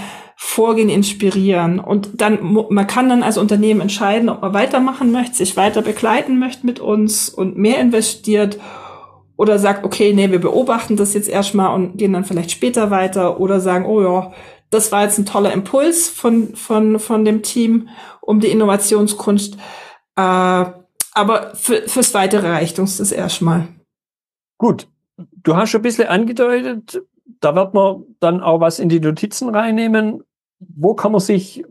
Vorgehen 0.44 0.90
inspirieren. 0.90 1.80
Und 1.80 2.20
dann, 2.20 2.40
man 2.42 2.88
kann 2.88 3.08
dann 3.08 3.22
als 3.22 3.38
Unternehmen 3.38 3.80
entscheiden, 3.80 4.28
ob 4.28 4.42
man 4.42 4.56
weitermachen 4.56 5.12
möchte, 5.12 5.36
sich 5.36 5.56
weiter 5.56 5.84
begleiten 5.84 6.40
möchte 6.40 6.66
mit 6.66 6.80
uns 6.80 7.30
und 7.30 7.58
mehr 7.58 7.80
investiert 7.80 8.60
oder 9.38 9.60
sagt, 9.60 9.86
okay, 9.86 10.14
nee, 10.14 10.32
wir 10.32 10.42
beobachten 10.42 10.98
das 10.98 11.14
jetzt 11.14 11.30
erstmal 11.30 11.76
und 11.76 11.98
gehen 11.98 12.12
dann 12.12 12.26
vielleicht 12.26 12.50
später 12.50 12.90
weiter 12.90 13.40
oder 13.40 13.60
sagen, 13.60 13.86
oh 13.86 14.02
ja, 14.02 14.34
das 14.72 14.92
war 14.92 15.04
jetzt 15.04 15.20
ein 15.20 15.28
toller 15.28 15.54
Impuls 15.54 16.10
von, 16.10 16.56
von, 16.56 16.98
von 16.98 17.24
dem 17.24 17.44
Team 17.44 17.90
um 18.20 18.40
die 18.40 18.50
Innovationskunst. 18.50 19.58
Äh, 20.16 20.66
aber 21.14 21.54
für, 21.54 21.84
fürs 21.88 22.16
Weitere 22.16 22.50
reicht 22.50 22.80
uns 22.80 22.98
das 22.98 23.12
erstmal. 23.12 23.68
Gut, 24.58 24.88
du 25.18 25.56
hast 25.56 25.70
schon 25.70 25.82
ein 25.82 25.84
bisschen 25.84 26.08
angedeutet, 26.08 27.04
da 27.42 27.56
wird 27.56 27.76
man 27.76 28.04
dann 28.20 28.42
auch 28.42 28.60
was 28.60 28.80
in 28.80 28.90
die 28.90 29.00
Notizen 29.00 29.50
reinnehmen. 29.50 30.24
Wo 30.76 30.94
kann 30.94 31.12
man 31.12 31.22
sich, 31.22 31.64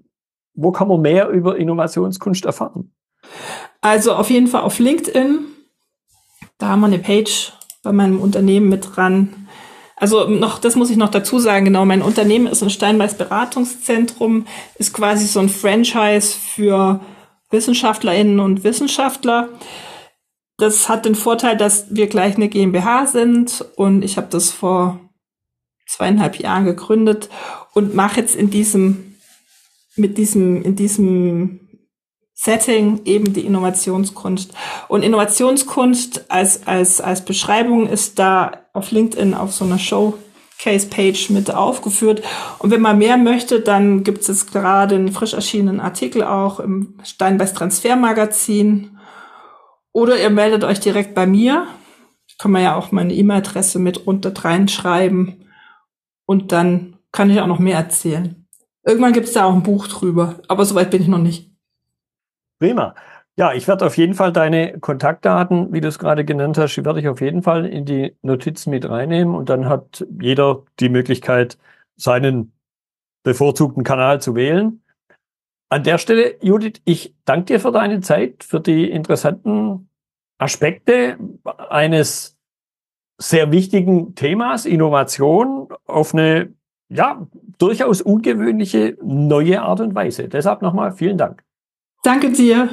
wo 0.55 0.73
kann 0.73 0.89
man 0.89 1.01
mehr 1.01 1.29
über 1.29 1.57
Innovationskunst 1.57 2.45
erfahren? 2.45 2.93
Also 3.81 4.13
auf 4.13 4.31
jeden 4.31 4.47
Fall 4.47 4.63
auf 4.63 4.79
LinkedIn. 4.79 5.47
Da 6.59 6.69
haben 6.69 6.81
wir 6.81 6.87
eine 6.87 6.99
Page 6.99 7.53
bei 7.83 7.93
meinem 7.93 8.21
Unternehmen 8.21 8.69
mit 8.69 8.97
dran. 8.97 9.49
Also 9.97 10.27
noch, 10.29 10.59
das 10.59 10.77
muss 10.77 10.91
ich 10.91 10.97
noch 10.97 11.11
dazu 11.11 11.39
sagen, 11.39 11.67
genau, 11.67 11.85
mein 11.85 12.03
Unternehmen 12.03 12.47
ist 12.47 12.63
ein 12.63 12.71
Steinbeiß 12.71 13.15
Beratungszentrum, 13.15 14.47
ist 14.77 14.95
quasi 14.95 15.27
so 15.27 15.41
ein 15.41 15.51
Franchise 15.51 16.35
für 16.39 17.01
Wissenschaftlerinnen 17.51 18.41
und 18.41 18.65
Wissenschaftler. 18.65 19.51
Das 20.57 20.89
hat 20.89 21.05
den 21.05 21.15
Vorteil, 21.15 21.57
dass 21.57 21.95
wir 21.95 22.07
gleich 22.07 22.37
eine 22.37 22.49
GmbH 22.49 23.07
sind 23.07 23.65
und 23.77 24.03
ich 24.03 24.17
habe 24.17 24.29
das 24.31 24.51
vor 24.51 25.01
zweieinhalb 25.91 26.39
Jahren 26.39 26.65
gegründet 26.65 27.29
und 27.75 27.95
mache 27.95 28.21
jetzt 28.21 28.35
in 28.35 28.51
diesem 28.51 29.15
mit 29.97 30.19
diesem 30.19 30.63
in 30.63 30.77
diesem 30.77 31.61
Setting 32.43 33.03
eben 33.05 33.35
die 33.35 33.45
Innovationskunst. 33.45 34.55
Und 34.89 35.03
Innovationskunst 35.03 36.31
als, 36.31 36.67
als, 36.67 37.03
als 37.03 37.23
Beschreibung 37.23 37.87
ist 37.87 38.19
da 38.19 38.53
auf 38.73 38.93
LinkedIn 38.93 39.35
auf 39.35 39.53
so 39.53 39.67
einer 39.67 39.79
Showcase-Page 39.79 41.29
mit 41.31 41.55
aufgeführt. 41.55 42.23
Und 42.59 42.71
wenn 42.71 42.81
man 42.81 42.97
mehr 42.97 43.19
möchte, 43.19 43.61
dann 43.61 44.05
gibt 44.05 44.23
es 44.23 44.29
jetzt 44.29 44.53
gerade 44.53 44.95
einen 44.95 45.13
frisch 45.13 45.35
erschienenen 45.35 45.81
Artikel 45.81 46.23
auch 46.23 46.61
im 46.61 46.95
Steinbeiß 47.05 47.53
Transfermagazin 47.53 48.97
oder 49.93 50.19
ihr 50.19 50.31
meldet 50.31 50.65
euch 50.65 50.81
direkt 50.81 51.15
bei 51.15 51.27
mir. 51.27 51.67
kann 52.39 52.53
man 52.53 52.63
ja 52.63 52.75
auch 52.75 52.91
meine 52.91 53.13
E-Mail-Adresse 53.13 53.79
mit 53.79 54.07
runter 54.07 54.33
reinschreiben 54.35 55.50
und 56.31 56.53
dann 56.53 56.97
kann 57.11 57.29
ich 57.29 57.41
auch 57.41 57.49
noch 57.49 57.59
mehr 57.59 57.77
erzählen. 57.77 58.47
Irgendwann 58.87 59.13
gibt 59.13 59.27
es 59.27 59.33
da 59.33 59.47
auch 59.47 59.53
ein 59.53 59.65
Buch 59.65 59.89
drüber, 59.89 60.37
aber 60.47 60.65
soweit 60.65 60.93
bin 60.93 61.03
ich 61.03 61.09
noch 61.09 61.19
nicht. 61.19 61.51
Prima. 62.61 62.95
Ja, 63.37 63.53
ich 63.53 63.67
werde 63.67 63.85
auf 63.85 63.97
jeden 63.97 64.15
Fall 64.15 64.33
deine 64.33 64.79
Kontaktdaten, 64.79 65.73
wie 65.73 65.81
du 65.81 65.89
es 65.89 65.99
gerade 65.99 66.25
genannt 66.25 66.57
hast, 66.57 66.77
die 66.77 66.85
werde 66.85 67.01
ich 67.01 67.09
auf 67.09 67.21
jeden 67.21 67.43
Fall 67.43 67.67
in 67.67 67.85
die 67.85 68.17
Notizen 68.23 68.71
mit 68.71 68.89
reinnehmen 68.89 69.35
und 69.35 69.49
dann 69.49 69.69
hat 69.69 70.07
jeder 70.21 70.63
die 70.79 70.89
Möglichkeit, 70.89 71.59
seinen 71.97 72.53
bevorzugten 73.25 73.83
Kanal 73.83 74.21
zu 74.21 74.37
wählen. 74.37 74.85
An 75.69 75.83
der 75.83 75.99
Stelle, 75.99 76.37
Judith, 76.43 76.81
ich 76.85 77.17
danke 77.25 77.47
dir 77.47 77.59
für 77.59 77.73
deine 77.73 78.03
Zeit, 78.03 78.45
für 78.45 78.61
die 78.61 78.89
interessanten 78.89 79.89
Aspekte 80.39 81.19
eines 81.71 82.40
sehr 83.21 83.53
wichtigen 83.53 84.15
Themas, 84.15 84.65
Innovation, 84.67 85.69
auf 85.87 86.15
eine 86.15 86.55
ja, 86.89 87.27
durchaus 87.59 88.03
ungewöhnliche 88.03 88.97
neue 89.03 89.63
Art 89.63 89.81
und 89.81 89.95
Weise. 89.95 90.29
Deshalb 90.29 90.63
nochmal 90.63 90.93
vielen 90.93 91.19
Dank. 91.19 91.45
Danke 92.03 92.33
dir. 92.33 92.69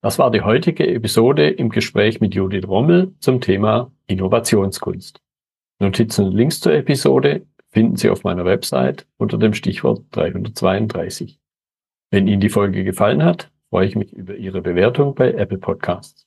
Das 0.00 0.18
war 0.18 0.32
die 0.32 0.40
heutige 0.40 0.88
Episode 0.88 1.48
im 1.48 1.68
Gespräch 1.68 2.20
mit 2.20 2.34
Judith 2.34 2.66
Rommel 2.66 3.14
zum 3.20 3.40
Thema 3.40 3.92
Innovationskunst. 4.08 5.20
Notizen 5.78 6.26
und 6.26 6.32
Links 6.34 6.60
zur 6.60 6.72
Episode 6.72 7.46
finden 7.70 7.96
Sie 7.96 8.10
auf 8.10 8.24
meiner 8.24 8.44
Website 8.44 9.06
unter 9.18 9.38
dem 9.38 9.54
Stichwort 9.54 10.02
332. 10.10 11.38
Wenn 12.10 12.26
Ihnen 12.26 12.40
die 12.40 12.48
Folge 12.48 12.82
gefallen 12.82 13.22
hat, 13.22 13.52
freue 13.70 13.86
ich 13.86 13.94
mich 13.94 14.12
über 14.12 14.34
Ihre 14.34 14.62
Bewertung 14.62 15.14
bei 15.14 15.32
Apple 15.32 15.58
Podcasts. 15.58 16.26